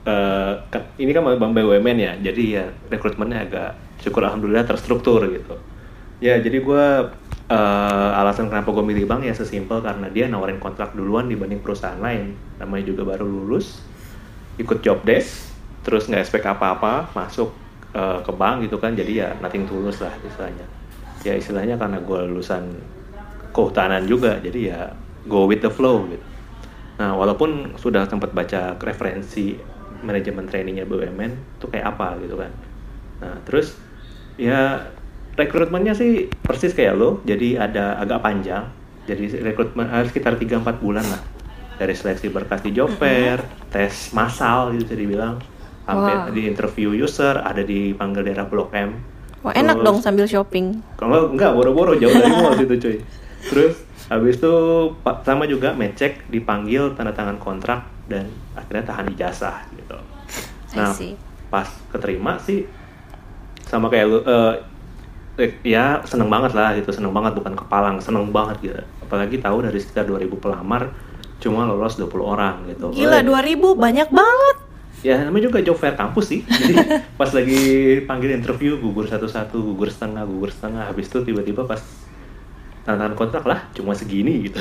uh, 0.06 0.52
ini 0.98 1.10
kan 1.10 1.22
bank 1.24 1.52
BUMN 1.52 1.98
ya, 1.98 2.12
jadi 2.18 2.42
ya 2.42 2.64
rekrutmennya 2.90 3.38
agak 3.48 3.70
syukur 4.02 4.26
alhamdulillah 4.26 4.66
terstruktur 4.66 5.24
gitu. 5.30 5.56
Ya 6.22 6.38
jadi 6.38 6.62
gue 6.62 6.86
uh, 7.50 8.20
alasan 8.22 8.46
kenapa 8.46 8.70
gue 8.70 8.84
milih 8.86 9.10
bank 9.10 9.26
ya 9.26 9.34
sesimpel 9.34 9.82
karena 9.82 10.06
dia 10.10 10.30
nawarin 10.30 10.62
kontrak 10.62 10.94
duluan 10.94 11.26
dibanding 11.26 11.58
perusahaan 11.58 11.98
lain. 11.98 12.38
Namanya 12.62 12.84
juga 12.94 13.02
baru 13.14 13.26
lulus, 13.26 13.82
ikut 14.58 14.80
job 14.80 15.02
desk, 15.02 15.50
terus 15.82 16.06
nggak 16.06 16.22
expect 16.22 16.46
apa-apa, 16.46 17.10
masuk 17.14 17.62
uh, 17.96 18.20
ke 18.24 18.32
bank 18.32 18.64
gitu 18.66 18.76
kan 18.80 18.96
jadi 18.96 19.12
ya 19.12 19.28
nothing 19.38 19.68
tulus 19.68 20.00
lah 20.00 20.12
istilahnya 20.24 20.66
ya 21.22 21.32
istilahnya 21.38 21.76
karena 21.78 22.02
gue 22.02 22.20
lulusan 22.32 22.72
kehutanan 23.54 24.04
juga 24.08 24.40
jadi 24.42 24.60
ya 24.60 24.80
go 25.28 25.46
with 25.46 25.62
the 25.62 25.70
flow 25.70 26.04
gitu 26.08 26.26
nah 26.98 27.16
walaupun 27.16 27.76
sudah 27.80 28.04
sempat 28.08 28.36
baca 28.36 28.76
referensi 28.80 29.56
manajemen 30.02 30.44
trainingnya 30.46 30.84
BUMN 30.84 31.32
itu 31.58 31.66
kayak 31.70 31.96
apa 31.96 32.18
gitu 32.22 32.36
kan. 32.38 32.52
Nah 33.22 33.34
terus 33.46 33.78
ya 34.36 34.90
rekrutmennya 35.38 35.96
sih 35.96 36.28
persis 36.44 36.76
kayak 36.76 36.94
lo 36.98 37.22
jadi 37.24 37.66
ada 37.70 37.98
agak 38.02 38.20
panjang. 38.20 38.68
Jadi 39.02 39.42
rekrutmen 39.42 39.90
harus 39.90 40.10
eh, 40.10 40.14
sekitar 40.14 40.38
3-4 40.38 40.78
bulan 40.78 41.02
lah. 41.02 41.22
Dari 41.74 41.94
seleksi 41.96 42.30
berkas 42.30 42.62
di 42.62 42.70
job 42.70 42.94
fair, 42.94 43.42
mm 43.42 43.48
-hmm. 43.48 43.70
tes 43.74 44.14
massal 44.14 44.70
gitu 44.76 44.86
bisa 44.86 44.94
dibilang. 44.94 45.34
Sampai 45.82 46.14
wow. 46.14 46.30
di 46.30 46.46
interview 46.46 46.94
user 46.94 47.42
ada 47.42 47.66
dipanggil 47.66 48.22
daerah 48.22 48.46
blok 48.46 48.70
M. 48.70 48.94
Wah 49.42 49.50
enak 49.58 49.82
dong 49.82 49.98
sambil 49.98 50.30
shopping. 50.30 50.78
Kalau 50.94 51.34
enggak 51.34 51.50
boro-boro 51.50 51.98
jauh 51.98 52.14
dari 52.14 52.30
mall 52.30 52.54
situ 52.54 52.78
cuy. 52.78 52.96
Terus 53.50 53.74
habis 54.06 54.38
itu 54.38 54.54
sama 55.26 55.50
juga 55.50 55.74
mecek 55.74 56.30
dipanggil 56.30 56.94
tanda 56.94 57.10
tangan 57.10 57.42
kontrak 57.42 57.82
dan 58.12 58.29
akhirnya 58.53 58.85
tahan 58.85 59.07
ijazah 59.16 59.64
gitu. 59.72 59.96
Nah 60.77 60.92
pas 61.48 61.68
keterima 61.88 62.37
sih 62.40 62.68
sama 63.64 63.88
kayak 63.88 64.07
lu 64.09 64.20
uh, 64.20 64.61
ya 65.64 66.05
seneng 66.05 66.29
banget 66.29 66.53
lah 66.53 66.77
gitu. 66.77 66.92
Seneng 66.92 67.16
banget 67.16 67.33
bukan 67.40 67.57
kepalang 67.57 67.96
seneng 68.05 68.29
banget 68.29 68.57
gitu. 68.61 68.77
Apalagi 69.01 69.40
tahu 69.40 69.64
dari 69.64 69.81
sekitar 69.81 70.05
2000 70.05 70.29
pelamar 70.37 70.92
cuma 71.40 71.64
lolos 71.64 71.96
20 71.96 72.12
orang 72.20 72.68
gitu. 72.68 72.92
Gila 72.92 73.25
2000 73.25 73.57
banyak 73.81 74.09
banget. 74.12 74.57
Ya 75.03 75.18
namanya 75.18 75.51
juga 75.51 75.59
job 75.64 75.81
fair 75.81 75.96
kampus 75.96 76.31
sih. 76.31 76.40
Jadi 76.61 76.77
pas 77.16 77.33
lagi 77.33 77.61
panggil 78.05 78.37
interview 78.37 78.77
gugur 78.77 79.09
satu-satu 79.09 79.57
gugur 79.57 79.88
setengah 79.88 80.22
gugur 80.29 80.53
setengah. 80.53 80.92
Habis 80.92 81.11
itu 81.11 81.18
tiba-tiba 81.27 81.64
pas 81.64 81.81
tantangan 82.83 83.14
kontrak 83.14 83.44
lah 83.46 83.61
cuma 83.75 83.94
segini 83.94 84.51
gitu 84.51 84.59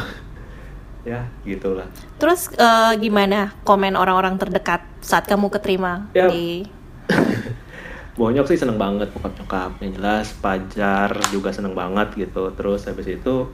ya 1.01 1.25
gitulah. 1.41 1.89
Terus 2.21 2.49
uh, 2.57 2.93
gimana 2.97 3.53
komen 3.65 3.97
orang-orang 3.97 4.37
terdekat 4.37 4.85
saat 5.01 5.25
kamu 5.25 5.49
keterima 5.49 6.05
ya, 6.13 6.29
di 6.29 6.65
bonyok 8.19 8.45
sih 8.53 8.59
seneng 8.59 8.77
banget 8.77 9.09
bokap 9.13 9.33
nyokap. 9.41 9.71
Yang 9.81 9.91
jelas 9.97 10.27
pajar 10.37 11.09
juga 11.33 11.49
seneng 11.49 11.73
banget 11.73 12.13
gitu. 12.17 12.53
Terus 12.53 12.85
habis 12.85 13.09
itu 13.09 13.49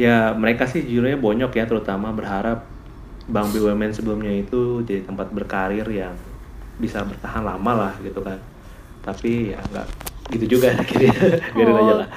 ya 0.00 0.32
mereka 0.36 0.64
sih 0.68 0.84
jujurnya 0.84 1.20
bonyok 1.20 1.52
ya 1.56 1.64
terutama 1.68 2.12
berharap 2.12 2.64
bank 3.26 3.52
BUMN 3.52 3.92
sebelumnya 3.92 4.30
itu 4.30 4.86
jadi 4.86 5.02
tempat 5.02 5.32
berkarir 5.34 5.86
yang 5.90 6.14
bisa 6.78 7.04
bertahan 7.04 7.44
lama 7.44 7.72
lah 7.72 7.94
gitu 8.00 8.24
kan. 8.24 8.40
Tapi 9.04 9.52
ya 9.52 9.60
nggak 9.60 9.86
gitu 10.32 10.56
juga 10.56 10.72
akhirnya. 10.80 11.12
Biarin 11.52 11.76
oh. 11.76 11.82
aja 11.84 11.94
lah 12.04 12.08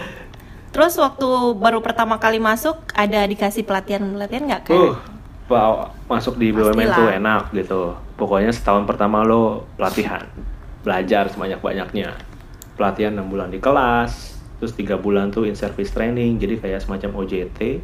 terus 0.70 0.94
waktu 1.02 1.28
baru 1.58 1.82
pertama 1.82 2.22
kali 2.22 2.38
masuk 2.38 2.78
ada 2.94 3.26
dikasih 3.26 3.66
pelatihan 3.66 4.06
pelatihan 4.06 4.44
nggak 4.46 4.64
kan 4.70 4.76
uh, 4.76 4.96
masuk 6.06 6.38
di 6.38 6.54
BUMN 6.54 6.90
tuh 6.94 7.10
enak 7.10 7.44
gitu. 7.54 7.98
Pokoknya 8.16 8.54
setahun 8.54 8.86
pertama 8.86 9.26
lo 9.26 9.66
pelatihan 9.80 10.28
belajar 10.86 11.28
sebanyak 11.28 11.60
banyaknya 11.60 12.16
pelatihan 12.80 13.12
enam 13.12 13.28
bulan 13.28 13.52
di 13.52 13.60
kelas 13.60 14.40
terus 14.60 14.72
tiga 14.72 14.96
bulan 14.96 15.32
tuh 15.32 15.44
in 15.44 15.56
service 15.56 15.92
training 15.92 16.40
jadi 16.40 16.60
kayak 16.60 16.80
semacam 16.84 17.24
OJT 17.24 17.84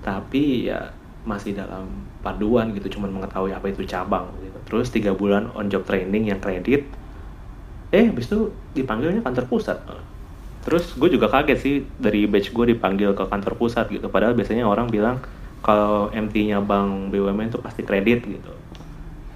tapi 0.00 0.72
ya 0.72 0.92
masih 1.28 1.52
dalam 1.52 2.08
paduan 2.24 2.72
gitu 2.72 2.96
cuman 2.96 3.20
mengetahui 3.20 3.52
apa 3.52 3.68
itu 3.68 3.84
cabang 3.84 4.32
gitu. 4.40 4.58
Terus 4.72 4.88
tiga 4.88 5.12
bulan 5.12 5.52
on 5.52 5.68
job 5.68 5.84
training 5.84 6.32
yang 6.32 6.40
kredit 6.40 6.88
eh 7.90 8.08
habis 8.08 8.30
itu 8.30 8.54
dipanggilnya 8.72 9.20
kantor 9.20 9.44
pusat 9.50 9.76
terus 10.60 10.92
gue 10.92 11.08
juga 11.08 11.32
kaget 11.32 11.58
sih 11.58 11.74
dari 11.96 12.28
batch 12.28 12.52
gue 12.52 12.76
dipanggil 12.76 13.16
ke 13.16 13.24
kantor 13.24 13.56
pusat 13.56 13.88
gitu. 13.88 14.12
Padahal 14.12 14.36
biasanya 14.36 14.68
orang 14.68 14.92
bilang 14.92 15.20
kalau 15.60 16.08
MT-nya 16.12 16.60
bank 16.64 17.12
BUMN 17.12 17.52
itu 17.52 17.58
pasti 17.60 17.84
kredit 17.84 18.24
gitu. 18.24 18.52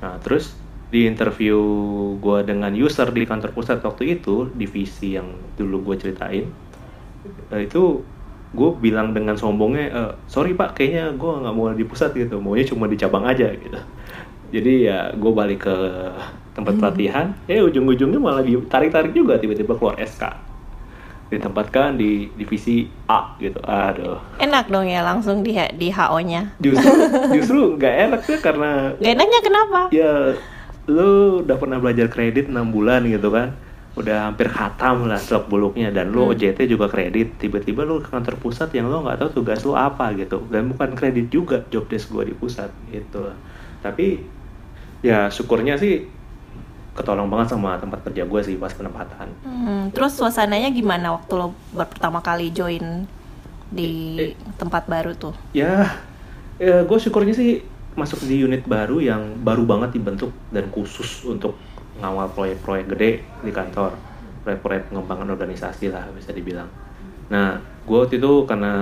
Nah 0.04 0.20
terus 0.20 0.52
di 0.92 1.08
interview 1.08 1.58
gue 2.22 2.38
dengan 2.46 2.70
user 2.70 3.10
di 3.10 3.26
kantor 3.26 3.50
pusat 3.50 3.82
waktu 3.82 4.20
itu 4.20 4.52
divisi 4.54 5.18
yang 5.18 5.26
dulu 5.58 5.90
gue 5.90 5.96
ceritain 5.98 6.46
itu 7.50 8.04
gue 8.54 8.70
bilang 8.78 9.10
dengan 9.10 9.34
sombongnya 9.34 9.87
e, 9.90 10.02
sorry 10.30 10.54
pak 10.54 10.78
kayaknya 10.78 11.10
gue 11.18 11.32
nggak 11.42 11.54
mau 11.56 11.74
di 11.74 11.82
pusat 11.82 12.14
gitu 12.14 12.38
maunya 12.38 12.62
cuma 12.70 12.87
di 12.87 12.94
cabang 12.94 13.26
aja 13.26 13.50
gitu. 13.50 13.80
Jadi 14.54 14.87
ya 14.87 15.10
gue 15.10 15.32
balik 15.34 15.66
ke 15.66 15.76
tempat 16.54 16.78
hmm. 16.78 16.80
pelatihan 16.84 17.26
eh 17.50 17.58
ujung-ujungnya 17.58 18.20
malah 18.22 18.46
ditarik-tarik 18.46 19.10
juga 19.10 19.34
tiba-tiba 19.42 19.74
keluar 19.74 19.98
SK 19.98 20.54
ditempatkan 21.37 21.99
di 21.99 22.31
divisi 22.38 22.87
A 23.11 23.35
gitu. 23.42 23.59
Aduh. 23.64 24.18
Enak 24.38 24.70
dong 24.70 24.87
ya 24.87 25.03
langsung 25.03 25.42
di 25.42 25.55
di 25.75 25.88
HO 25.90 26.18
nya 26.23 26.55
justru 26.62 26.92
justru 27.37 27.61
nggak 27.77 27.94
enak 28.09 28.20
sih 28.23 28.38
karena 28.38 28.94
gak 28.99 29.12
enaknya 29.18 29.40
kenapa? 29.42 29.81
Ya 29.90 30.38
lu 30.85 31.40
udah 31.42 31.57
pernah 31.57 31.81
belajar 31.81 32.07
kredit 32.12 32.47
enam 32.49 32.70
bulan 32.70 33.05
gitu 33.09 33.29
kan? 33.35 33.57
Udah 33.94 34.27
hampir 34.31 34.51
khatam 34.51 35.07
lah 35.07 35.23
selok 35.23 35.47
buluknya 35.47 35.94
dan 35.94 36.11
lu 36.11 36.27
hmm. 36.27 36.33
OJT 36.35 36.66
juga 36.66 36.90
kredit. 36.90 37.38
Tiba-tiba 37.38 37.87
lu 37.87 38.03
ke 38.03 38.11
kantor 38.11 38.38
pusat 38.42 38.75
yang 38.75 38.90
lu 38.90 39.03
nggak 39.07 39.23
tahu 39.23 39.42
tugas 39.42 39.62
lu 39.62 39.79
apa 39.79 40.11
gitu. 40.18 40.42
Dan 40.51 40.75
bukan 40.75 40.99
kredit 40.99 41.31
juga 41.31 41.62
job 41.70 41.87
desk 41.87 42.11
gue 42.11 42.31
di 42.31 42.35
pusat 42.35 42.75
gitu. 42.90 43.31
Tapi 43.81 44.18
ya 45.05 45.29
syukurnya 45.29 45.77
sih 45.77 46.23
ketolong 46.94 47.26
banget 47.26 47.54
sama 47.54 47.74
tempat 47.76 48.00
kerja 48.07 48.22
gue 48.22 48.40
sih 48.42 48.57
pas 48.59 48.70
penempatan. 48.70 49.28
Hmm, 49.42 49.90
terus 49.90 50.14
suasananya 50.14 50.70
gimana 50.70 51.18
waktu 51.18 51.33
lo 51.35 51.52
pertama 51.74 52.22
kali 52.22 52.54
join 52.54 53.07
di 53.74 53.90
eh, 54.14 54.24
eh, 54.30 54.54
tempat 54.54 54.87
baru 54.87 55.11
tuh? 55.18 55.35
Ya, 55.50 55.98
ya 56.62 56.87
gue 56.87 56.98
syukurnya 56.98 57.35
sih 57.35 57.66
masuk 57.94 58.26
di 58.26 58.42
unit 58.42 58.66
baru 58.66 58.98
yang 58.98 59.38
baru 59.42 59.62
banget 59.66 59.98
dibentuk 59.98 60.35
dan 60.50 60.66
khusus 60.70 61.22
untuk 61.26 61.54
ngawal 62.02 62.26
proyek-proyek 62.35 62.87
gede 62.90 63.11
di 63.46 63.52
kantor 63.54 63.94
proyek-proyek 64.42 64.90
pengembangan 64.90 65.30
organisasi 65.30 65.94
lah 65.94 66.11
bisa 66.11 66.35
dibilang 66.35 66.66
nah 67.30 67.62
gue 67.87 67.96
waktu 67.96 68.18
itu 68.18 68.44
karena 68.44 68.74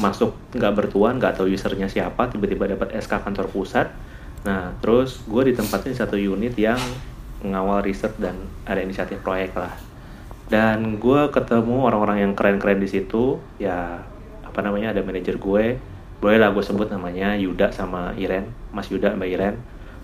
masuk 0.00 0.34
nggak 0.56 0.72
bertuan 0.74 1.20
nggak 1.20 1.38
tahu 1.38 1.52
usernya 1.52 1.86
siapa 1.86 2.26
tiba-tiba 2.32 2.72
dapat 2.72 2.96
SK 2.98 3.22
kantor 3.22 3.46
pusat 3.52 3.92
nah 4.42 4.72
terus 4.80 5.22
gue 5.28 5.52
ditempatin 5.52 5.92
di 5.92 5.98
satu 6.00 6.16
unit 6.16 6.56
yang 6.56 6.80
ngawal 7.44 7.84
riset 7.84 8.16
dan 8.16 8.48
ada 8.64 8.80
inisiatif 8.80 9.20
proyek 9.20 9.52
lah. 9.56 9.72
Dan 10.48 11.00
gue 11.00 11.28
ketemu 11.32 11.88
orang-orang 11.88 12.24
yang 12.24 12.32
keren-keren 12.36 12.80
di 12.80 12.88
situ 12.88 13.40
ya 13.56 14.00
apa 14.44 14.60
namanya 14.60 14.96
ada 14.96 15.00
manajer 15.04 15.36
gue. 15.36 15.76
Boleh 16.20 16.38
lah 16.40 16.52
gue 16.52 16.64
sebut 16.64 16.88
namanya 16.88 17.36
Yuda 17.36 17.72
sama 17.72 18.16
Iren. 18.16 18.48
Mas 18.72 18.88
Yuda 18.88 19.12
Mbak 19.16 19.28
Iren. 19.28 19.54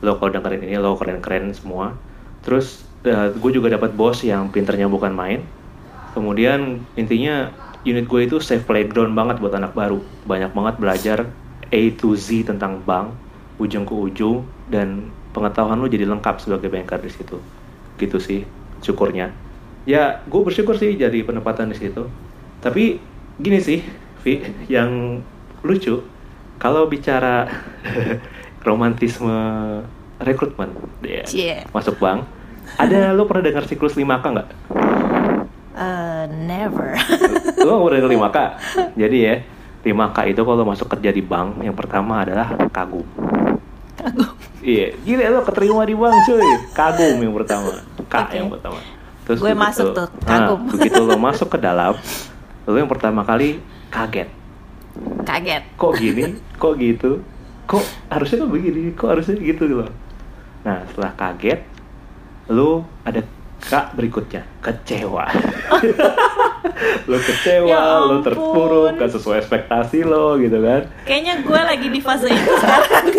Lo 0.01 0.17
kalau 0.17 0.33
dengerin 0.33 0.65
ini 0.65 0.77
lo 0.81 0.97
keren-keren 0.97 1.53
semua. 1.53 1.97
Terus 2.41 2.85
uh, 3.05 3.33
gue 3.33 3.51
juga 3.53 3.73
dapat 3.73 3.93
bos 3.93 4.25
yang 4.25 4.49
pinternya 4.49 4.89
bukan 4.89 5.13
main. 5.13 5.45
Kemudian 6.17 6.83
intinya 6.97 7.53
unit 7.85 8.05
gue 8.09 8.21
itu 8.27 8.37
safe 8.43 8.65
playground 8.65 9.13
banget 9.13 9.41
buat 9.41 9.55
anak 9.57 9.73
baru. 9.77 10.01
Banyak 10.25 10.53
banget 10.53 10.75
belajar 10.81 11.19
A 11.71 11.83
to 11.97 12.17
Z 12.19 12.49
tentang 12.51 12.83
bank 12.83 13.15
ujung 13.61 13.85
ke 13.85 13.93
ujung 13.93 14.49
dan 14.73 15.13
pengetahuan 15.31 15.79
lo 15.79 15.87
jadi 15.87 16.07
lengkap 16.07 16.43
sebagai 16.43 16.69
banker 16.71 17.01
di 17.01 17.11
situ 17.11 17.37
gitu 17.99 18.19
sih 18.19 18.47
syukurnya 18.81 19.31
ya 19.85 20.25
gue 20.25 20.41
bersyukur 20.43 20.77
sih 20.77 20.97
jadi 20.97 21.25
penempatan 21.25 21.71
di 21.73 21.77
situ 21.79 22.09
tapi 22.61 23.01
gini 23.41 23.61
sih 23.61 23.81
Vi 24.21 24.45
yang 24.75 25.23
lucu 25.65 26.03
kalau 26.61 26.89
bicara 26.89 27.49
romantisme 28.67 29.33
rekrutmen 30.21 30.73
ya 31.01 31.25
yeah. 31.33 31.63
masuk 31.73 31.97
bank 31.97 32.29
ada 32.79 33.11
lo 33.17 33.27
pernah 33.27 33.51
dengar 33.51 33.65
siklus 33.67 33.97
5K 33.99 34.25
nggak? 34.25 34.49
Uh, 35.75 36.25
never. 36.45 36.95
lo 37.65 37.83
udah 37.89 37.99
dengar 37.99 38.13
5K? 38.13 38.39
Jadi 39.03 39.19
ya, 39.25 39.35
5K 39.83 40.19
itu 40.37 40.43
kalau 40.45 40.65
masuk 40.69 40.87
kerja 40.87 41.11
di 41.11 41.23
bank, 41.25 41.65
yang 41.65 41.75
pertama 41.75 42.23
adalah 42.23 42.55
kagum. 42.71 43.07
Kagum? 44.01 44.33
Iya, 44.65 44.87
gila 45.05 45.25
lo 45.29 45.41
keterima 45.45 45.83
di 45.85 45.93
bank 45.93 46.17
cuy. 46.25 46.51
Kagum 46.73 47.17
yang 47.21 47.35
pertama. 47.37 47.71
K 48.09 48.15
okay. 48.17 48.41
yang 48.41 48.49
pertama. 48.49 48.81
Terus 49.29 49.39
Gue 49.39 49.53
begitu, 49.53 49.63
masuk 49.63 49.87
tuh, 49.93 50.09
kagum. 50.25 50.61
Nah, 50.65 50.73
begitu 50.73 51.01
lo 51.05 51.17
masuk 51.29 51.49
ke 51.53 51.59
dalam, 51.61 51.93
lo 52.65 52.77
yang 52.77 52.91
pertama 52.91 53.23
kali 53.23 53.61
kaget 53.91 54.29
kaget 55.27 55.63
kok 55.75 55.93
gini 55.99 56.23
kok 56.57 56.75
gitu 56.79 57.21
kok 57.67 57.85
harusnya 58.11 58.47
kok 58.47 58.51
begini 58.51 58.83
kok 58.95 59.09
harusnya 59.11 59.35
gitu 59.39 59.65
loh 59.67 59.91
nah 60.63 60.83
setelah 60.91 61.13
kaget 61.19 61.61
lu 62.51 62.83
ada 63.07 63.23
kak 63.61 63.95
berikutnya 63.99 64.47
kecewa 64.63 65.27
lu 67.09 67.19
kecewa 67.19 67.69
ya 67.69 67.85
lu 68.05 68.17
terpuruk 68.21 69.01
gak 69.01 69.13
sesuai 69.13 69.37
ekspektasi 69.45 70.05
lo 70.05 70.37
gitu 70.39 70.61
kan? 70.61 70.83
Kayaknya 71.09 71.35
gue 71.43 71.61
lagi 71.61 71.89
di 71.89 72.01
fase 72.01 72.29
itu 72.29 72.53
sekarang. 72.61 73.07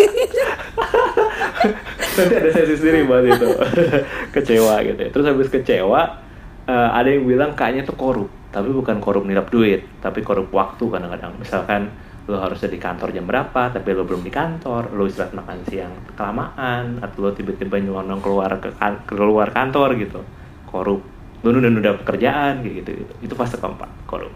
Nanti 2.12 2.34
ada 2.36 2.50
sesi 2.52 2.76
sendiri 2.78 3.08
buat 3.08 3.24
itu. 3.26 3.48
Kecewa 4.36 4.76
gitu 4.86 5.00
ya. 5.00 5.10
Terus 5.10 5.26
habis 5.26 5.48
kecewa 5.50 6.02
uh, 6.68 6.90
ada 6.94 7.10
yang 7.10 7.26
bilang 7.26 7.52
kayaknya 7.58 7.88
tuh 7.88 7.98
korup. 7.98 8.30
Tapi 8.52 8.70
bukan 8.72 9.00
korup 9.00 9.24
nilap 9.24 9.48
duit 9.48 9.88
tapi 10.04 10.22
korup 10.22 10.52
waktu 10.52 10.84
kadang-kadang. 10.88 11.34
Misalkan 11.40 11.90
lo 12.30 12.38
harusnya 12.38 12.70
di 12.70 12.78
kantor 12.78 13.10
jam 13.12 13.26
berapa 13.26 13.74
tapi 13.74 13.98
lo 13.98 14.06
belum 14.06 14.22
di 14.22 14.30
kantor 14.30 14.94
lo 14.94 15.10
istirahat 15.10 15.34
makan 15.34 15.58
siang 15.66 15.94
kelamaan 16.14 17.02
atau 17.02 17.28
lo 17.28 17.30
tiba-tiba 17.34 17.82
nyelonong 17.82 18.22
keluar 18.22 18.62
ke 18.62 18.70
kan 18.78 19.02
keluar 19.10 19.50
kantor 19.50 19.98
gitu. 19.98 20.22
Korup 20.70 21.02
lo 21.42 21.50
nunda-nunda 21.52 21.98
pekerjaan 22.02 22.62
gitu 22.66 22.82
gitu. 22.82 22.92
Itu 23.22 23.34
fase 23.36 23.58
keempat 23.58 23.90
korup 24.06 24.34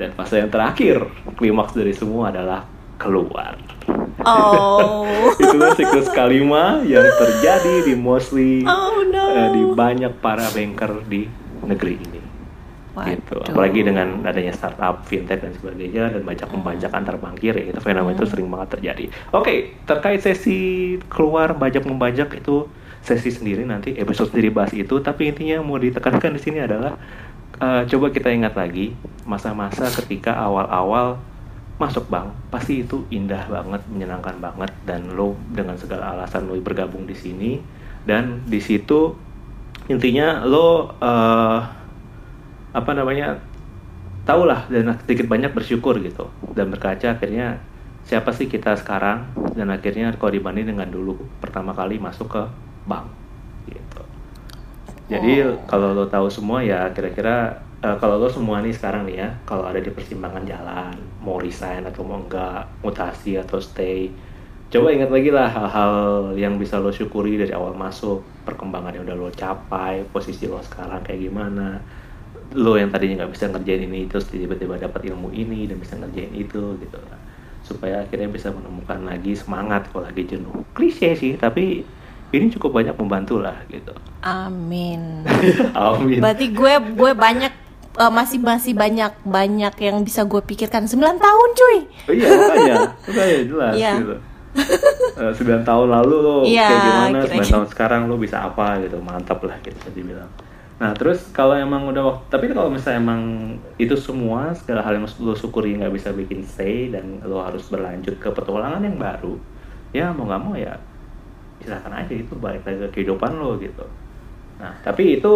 dan 0.00 0.16
fase 0.16 0.40
yang 0.40 0.48
terakhir 0.48 1.04
klimaks 1.36 1.76
dari 1.76 1.92
semua 1.92 2.32
adalah 2.32 2.64
keluar. 2.96 3.60
Oh. 4.24 5.04
Itulah 5.42 5.76
siklus 5.76 6.08
kelima 6.12 6.80
yang 6.88 7.04
terjadi 7.04 7.84
di 7.84 7.94
mostly 7.96 8.64
oh, 8.64 9.04
no. 9.08 9.24
uh, 9.24 9.48
di 9.52 9.62
banyak 9.76 10.12
para 10.24 10.48
banker 10.52 11.04
di 11.04 11.28
negeri 11.64 11.96
ini. 12.00 12.20
Gitu. 13.00 13.40
Apalagi 13.48 13.80
dengan 13.80 14.20
adanya 14.28 14.52
startup 14.52 15.08
fintech 15.08 15.40
dan 15.40 15.56
sebagainya 15.56 16.12
dan 16.12 16.20
banyak 16.20 16.48
membajak 16.52 16.92
antar 16.92 17.16
bankir 17.16 17.56
ya 17.56 17.72
itu 17.72 17.80
fenomena 17.80 18.12
hmm. 18.12 18.18
itu 18.20 18.24
sering 18.28 18.48
banget 18.52 18.68
terjadi. 18.76 19.04
Oke 19.32 19.40
okay, 19.40 19.58
terkait 19.88 20.20
sesi 20.20 20.60
keluar 21.08 21.56
bajak 21.56 21.88
membajak 21.88 22.36
itu 22.36 22.68
sesi 23.00 23.32
sendiri 23.32 23.64
nanti 23.64 23.96
episode 23.96 24.32
sendiri 24.32 24.52
bahas 24.52 24.72
itu. 24.76 25.00
Tapi 25.00 25.32
intinya 25.32 25.64
mau 25.64 25.80
ditekankan 25.80 26.36
di 26.36 26.40
sini 26.40 26.58
adalah 26.60 26.96
uh, 27.60 27.82
coba 27.88 28.06
kita 28.12 28.28
ingat 28.32 28.54
lagi 28.56 28.96
masa-masa 29.24 29.88
ketika 30.02 30.36
awal-awal 30.36 31.20
masuk 31.80 32.12
bank 32.12 32.36
pasti 32.52 32.84
itu 32.84 33.08
indah 33.08 33.48
banget 33.48 33.80
menyenangkan 33.88 34.36
banget 34.36 34.68
dan 34.84 35.16
lo 35.16 35.32
dengan 35.48 35.80
segala 35.80 36.12
alasan 36.12 36.44
lo 36.44 36.56
bergabung 36.60 37.08
di 37.08 37.16
sini. 37.16 37.52
Dan 38.00 38.44
di 38.48 38.60
situ 38.60 39.16
intinya 39.88 40.44
lo 40.44 40.96
uh, 41.00 41.60
apa 42.70 42.90
namanya 42.94 43.40
tahulah 44.28 44.68
dan 44.70 44.94
sedikit 45.02 45.26
banyak 45.26 45.50
bersyukur 45.50 45.98
gitu 45.98 46.30
dan 46.54 46.70
berkaca 46.70 47.18
akhirnya 47.18 47.58
siapa 48.04 48.30
sih 48.36 48.46
kita 48.46 48.76
sekarang? 48.76 49.32
Dan 49.56 49.72
akhirnya 49.72 50.12
kalau 50.16 50.32
dibanding 50.32 50.76
dengan 50.76 50.88
dulu 50.88 51.16
pertama 51.40 51.72
kali 51.72 51.96
masuk 51.96 52.28
ke 52.28 52.42
bank 52.90 53.06
gitu. 53.70 54.02
Jadi 55.06 55.46
oh. 55.46 55.54
kalau 55.70 55.94
lo 55.94 56.10
tahu 56.10 56.26
semua 56.26 56.66
ya 56.66 56.90
kira-kira 56.90 57.62
uh, 57.86 57.96
kalau 58.02 58.18
lo 58.18 58.26
semua 58.26 58.58
nih 58.58 58.74
sekarang 58.74 59.06
nih 59.06 59.22
ya 59.22 59.28
kalau 59.46 59.70
ada 59.70 59.78
di 59.78 59.94
persimpangan 59.94 60.42
jalan 60.42 60.94
mau 61.22 61.38
resign 61.38 61.86
atau 61.86 62.02
mau 62.02 62.18
enggak 62.18 62.66
mutasi 62.82 63.38
atau 63.38 63.62
stay 63.62 64.10
coba 64.70 64.94
ingat 64.94 65.10
lagi 65.10 65.34
lah 65.34 65.50
hal-hal 65.50 65.94
yang 66.38 66.54
bisa 66.54 66.78
lo 66.78 66.94
syukuri 66.94 67.34
dari 67.34 67.50
awal 67.50 67.74
masuk 67.74 68.22
perkembangan 68.46 68.94
yang 68.94 69.02
udah 69.02 69.16
lo 69.18 69.28
capai 69.34 70.06
posisi 70.14 70.46
lo 70.46 70.62
sekarang 70.62 71.02
kayak 71.02 71.26
gimana 71.26 71.82
lo 72.54 72.74
yang 72.74 72.90
tadinya 72.90 73.22
nggak 73.22 73.32
bisa 73.34 73.46
ngerjain 73.50 73.86
ini 73.86 74.10
terus 74.10 74.26
tiba-tiba 74.26 74.74
dapat 74.74 75.06
ilmu 75.06 75.30
ini 75.30 75.70
dan 75.70 75.78
bisa 75.78 75.94
ngerjain 75.94 76.34
itu 76.34 76.74
gitu. 76.82 76.98
Supaya 77.62 78.02
akhirnya 78.02 78.26
bisa 78.26 78.50
menemukan 78.50 79.06
lagi 79.06 79.38
semangat 79.38 79.86
kalau 79.94 80.10
lagi 80.10 80.26
jenuh. 80.26 80.66
Klise 80.74 81.14
sih 81.14 81.38
tapi 81.38 81.86
ini 82.30 82.46
cukup 82.54 82.78
banyak 82.78 82.94
membantu 82.94 83.42
lah 83.42 83.58
gitu. 83.66 83.90
Amin. 84.22 85.26
Amin. 85.74 86.22
Berarti 86.22 86.54
gue 86.54 86.74
gue 86.94 87.12
banyak 87.14 87.52
uh, 87.98 88.12
masih 88.12 88.38
masih 88.38 88.72
banyak 88.76 89.10
banyak 89.26 89.74
yang 89.82 89.98
bisa 90.06 90.22
gue 90.22 90.40
pikirkan. 90.44 90.86
9 90.86 90.94
tahun 91.18 91.48
cuy. 91.56 91.78
Oh, 92.06 92.14
iya 92.14 92.28
makanya. 92.30 92.76
Makanya 93.08 93.36
jelas 93.46 93.74
yeah. 93.74 93.96
gitu. 93.98 94.16
Uh, 95.18 95.30
eh, 95.30 95.62
9 95.62 95.62
tahun 95.68 95.88
lalu 95.90 96.14
lo 96.22 96.36
yeah, 96.46 96.70
kayak 96.70 96.82
gimana? 96.82 97.18
kira 97.26 97.34
-kira. 97.34 97.46
9 97.50 97.54
tahun 97.54 97.66
sekarang 97.74 98.00
lo 98.06 98.14
bisa 98.18 98.36
apa 98.46 98.78
gitu. 98.82 98.96
Mantap 99.02 99.42
lah 99.42 99.58
gitu 99.66 99.90
dibilang. 99.90 100.30
Nah 100.80 100.96
terus 100.96 101.28
kalau 101.36 101.52
emang 101.52 101.92
udah 101.92 102.02
waktu, 102.08 102.24
tapi 102.32 102.48
kalau 102.56 102.72
misalnya 102.72 103.04
emang 103.04 103.22
itu 103.76 103.92
semua 104.00 104.56
segala 104.56 104.80
hal 104.80 104.96
yang 104.96 105.04
lo 105.20 105.36
syukuri 105.36 105.76
nggak 105.76 105.92
bisa 105.92 106.08
bikin 106.08 106.40
stay 106.40 106.88
dan 106.88 107.20
lo 107.20 107.44
harus 107.44 107.68
berlanjut 107.68 108.16
ke 108.16 108.28
petualangan 108.32 108.80
yang 108.80 108.96
baru, 108.96 109.36
ya 109.92 110.08
mau 110.16 110.24
nggak 110.24 110.40
mau 110.40 110.56
ya 110.56 110.80
silakan 111.60 111.92
aja 111.92 112.12
itu 112.12 112.32
balik 112.36 112.64
lagi 112.64 112.78
ke 112.84 112.88
kehidupan 113.00 113.36
lo 113.36 113.56
gitu. 113.60 113.84
Nah 114.60 114.72
tapi 114.82 115.20
itu 115.20 115.32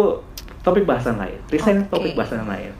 topik 0.65 0.83
bahasan 0.83 1.21
lain, 1.21 1.39
resign 1.49 1.85
okay. 1.85 1.91
topik 1.93 2.13
bahasan 2.17 2.45
lain 2.49 2.73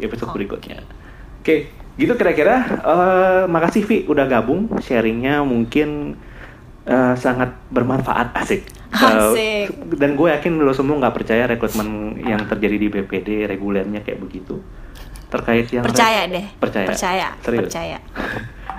episode 0.00 0.32
okay. 0.32 0.36
berikutnya. 0.42 0.78
Oke, 0.80 1.44
okay, 1.44 1.58
gitu 2.00 2.12
kira-kira. 2.16 2.56
Uh, 2.82 3.42
makasih 3.46 3.82
Vi 3.86 3.96
udah 4.08 4.26
gabung 4.26 4.72
sharingnya 4.82 5.44
mungkin 5.44 6.18
uh, 6.88 7.14
sangat 7.14 7.54
bermanfaat 7.70 8.34
asik. 8.34 8.66
Asik. 8.90 9.70
Uh, 9.70 9.94
dan 9.94 10.16
gue 10.16 10.28
yakin 10.32 10.58
lo 10.58 10.72
semua 10.72 10.98
nggak 10.98 11.14
percaya 11.14 11.44
rekrutmen 11.46 12.18
yang 12.24 12.40
terjadi 12.48 12.76
di 12.76 12.88
BPD 12.88 13.28
regulernya 13.46 14.00
kayak 14.02 14.20
begitu. 14.22 14.58
Terkait 15.26 15.66
yang 15.74 15.84
percaya 15.84 16.24
deh. 16.30 16.46
Percaya. 16.58 16.88
Percaya. 16.88 17.28
Serius? 17.42 17.68
Percaya. 17.68 17.98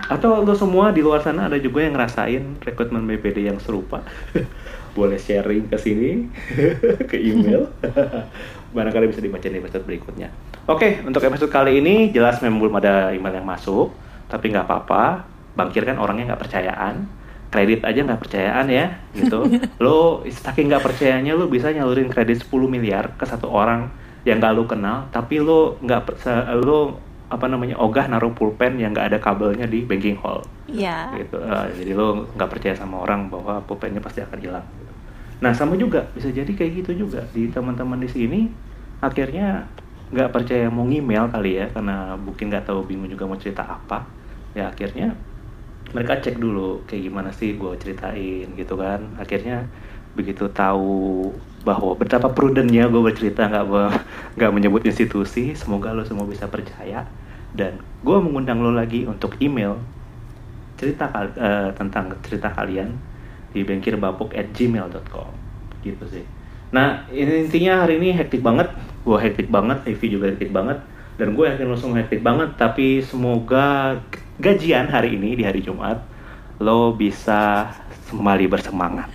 Atau 0.07 0.43
lo 0.43 0.55
semua 0.55 0.95
di 0.95 1.03
luar 1.03 1.19
sana 1.19 1.51
ada 1.51 1.59
juga 1.59 1.83
yang 1.83 1.99
ngerasain 1.99 2.63
rekrutmen 2.63 3.03
BPD 3.03 3.51
yang 3.51 3.59
serupa? 3.59 4.03
Boleh 4.97 5.19
sharing 5.19 5.67
ke 5.69 5.77
sini, 5.77 6.25
ke 7.11 7.19
email. 7.19 7.69
Barangkali 8.75 9.11
bisa 9.11 9.21
dibaca 9.21 9.45
di 9.45 9.59
episode 9.59 9.83
berikutnya. 9.85 10.31
Oke, 10.65 11.03
untuk 11.05 11.21
episode 11.21 11.51
kali 11.51 11.79
ini 11.83 12.09
jelas 12.09 12.39
memang 12.41 12.65
belum 12.65 12.75
ada 12.81 13.13
email 13.13 13.39
yang 13.39 13.47
masuk, 13.47 13.93
tapi 14.31 14.49
nggak 14.49 14.65
apa-apa. 14.65 15.27
Bangkir 15.53 15.85
kan 15.85 16.01
orangnya 16.01 16.33
nggak 16.33 16.41
percayaan 16.43 16.95
kredit 17.47 17.81
aja 17.87 17.99
nggak 18.03 18.21
percayaan 18.21 18.67
ya 18.67 18.99
gitu 19.15 19.47
lo 19.79 20.23
saking 20.27 20.67
nggak 20.67 20.83
percayanya 20.83 21.31
lo 21.33 21.47
bisa 21.47 21.71
nyalurin 21.71 22.11
kredit 22.11 22.43
10 22.43 22.51
miliar 22.67 23.15
ke 23.15 23.23
satu 23.23 23.47
orang 23.47 23.87
yang 24.27 24.43
gak 24.43 24.53
lo 24.59 24.67
kenal 24.67 25.07
tapi 25.15 25.39
lo 25.39 25.79
nggak 25.79 26.27
lo 26.59 26.99
apa 27.27 27.45
namanya 27.51 27.75
ogah 27.75 28.07
naruh 28.07 28.31
pulpen 28.31 28.79
yang 28.79 28.95
nggak 28.95 29.11
ada 29.11 29.19
kabelnya 29.19 29.67
di 29.67 29.83
banking 29.83 30.15
hall. 30.23 30.39
Iya. 30.67 31.11
gitu. 31.19 31.39
Uh, 31.39 31.67
jadi 31.75 31.91
lo 31.95 32.27
nggak 32.35 32.49
percaya 32.49 32.75
sama 32.75 33.03
orang 33.03 33.27
bahwa 33.27 33.59
pulpennya 33.67 33.99
pasti 33.99 34.23
akan 34.23 34.39
hilang 34.39 34.65
gitu. 34.79 34.93
nah 35.37 35.53
sama 35.53 35.77
juga 35.77 36.07
bisa 36.15 36.31
jadi 36.31 36.47
kayak 36.47 36.71
gitu 36.83 37.07
juga. 37.07 37.27
Di 37.35 37.51
teman-teman 37.51 37.99
di 37.99 38.09
sini 38.09 38.47
akhirnya 39.03 39.67
nggak 40.07 40.31
percaya 40.31 40.71
mau 40.71 40.87
email 40.87 41.27
kali 41.27 41.59
ya 41.59 41.67
karena 41.67 42.15
mungkin 42.15 42.47
nggak 42.47 42.63
tahu 42.63 42.87
bingung 42.87 43.11
juga 43.11 43.27
mau 43.27 43.35
cerita 43.35 43.67
apa. 43.67 44.07
Ya 44.55 44.71
akhirnya 44.71 45.13
mereka 45.91 46.19
cek 46.19 46.39
dulu 46.39 46.83
kayak 46.87 47.11
gimana 47.11 47.29
sih 47.35 47.59
gue 47.59 47.75
ceritain 47.75 48.47
gitu 48.55 48.79
kan. 48.79 49.03
Akhirnya 49.19 49.67
begitu 50.17 50.49
tahu 50.49 51.29
bahwa 51.61 51.93
betapa 51.93 52.33
prudennya 52.33 52.89
gue 52.89 53.01
bercerita 53.05 53.45
nggak 53.45 53.65
nggak 54.33 54.51
menyebut 54.51 54.81
institusi 54.89 55.53
semoga 55.53 55.93
lo 55.93 56.01
semua 56.01 56.25
bisa 56.25 56.49
percaya. 56.49 57.05
Dan 57.53 57.77
gue 58.01 58.17
mengundang 58.17 58.59
lo 58.59 58.73
lagi 58.73 59.05
untuk 59.05 59.37
email 59.37 59.77
cerita 60.77 61.09
uh, 61.13 61.69
tentang 61.77 62.17
cerita 62.25 62.49
kalian 62.53 62.97
di 63.53 63.61
bengkirbapuk 63.61 64.33
at 64.33 64.49
gmail.com 64.53 65.29
gitu 65.85 66.05
sih. 66.09 66.25
Nah 66.73 67.05
intinya 67.13 67.85
hari 67.85 68.01
ini 68.01 68.11
hektik 68.11 68.41
banget 68.41 68.73
gue 69.07 69.17
hektik 69.17 69.47
banget 69.47 69.79
Evi 69.87 70.07
juga 70.11 70.27
hektik 70.27 70.51
banget 70.51 70.83
dan 71.15 71.33
gue 71.33 71.45
yakin 71.47 71.65
lo 71.65 71.79
semua 71.79 72.03
hektik 72.03 72.21
banget 72.21 72.53
tapi 72.59 72.99
semoga 73.01 73.97
gajian 74.37 74.91
hari 74.91 75.15
ini 75.15 75.33
di 75.33 75.43
hari 75.47 75.63
Jumat 75.63 76.03
lo 76.57 76.93
bisa 76.93 77.69
kembali 78.09 78.45
bersemangat. 78.47 79.09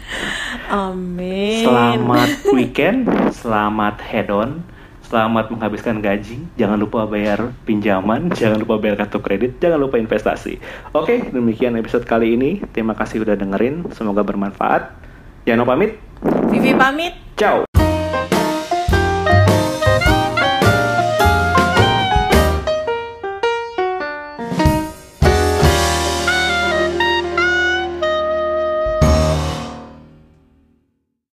Amin. 0.69 1.65
Selamat 1.65 2.31
weekend, 2.57 3.09
selamat 3.33 3.97
head 4.05 4.29
on, 4.29 4.63
selamat 5.09 5.51
menghabiskan 5.51 5.99
gaji. 5.99 6.45
Jangan 6.61 6.79
lupa 6.79 7.09
bayar 7.09 7.51
pinjaman, 7.65 8.31
jangan 8.39 8.63
lupa 8.63 8.79
bayar 8.79 9.05
kartu 9.05 9.19
kredit, 9.25 9.59
jangan 9.59 9.81
lupa 9.81 9.99
investasi. 9.99 10.61
Oke, 10.95 11.33
demikian 11.33 11.75
episode 11.81 12.07
kali 12.07 12.37
ini. 12.37 12.63
Terima 12.71 12.95
kasih 12.95 13.25
udah 13.25 13.35
dengerin, 13.35 13.91
semoga 13.97 14.23
bermanfaat. 14.23 14.93
Jano 15.43 15.67
pamit. 15.67 15.99
Vivi 16.53 16.71
pamit. 16.79 17.19
Ciao. 17.35 17.72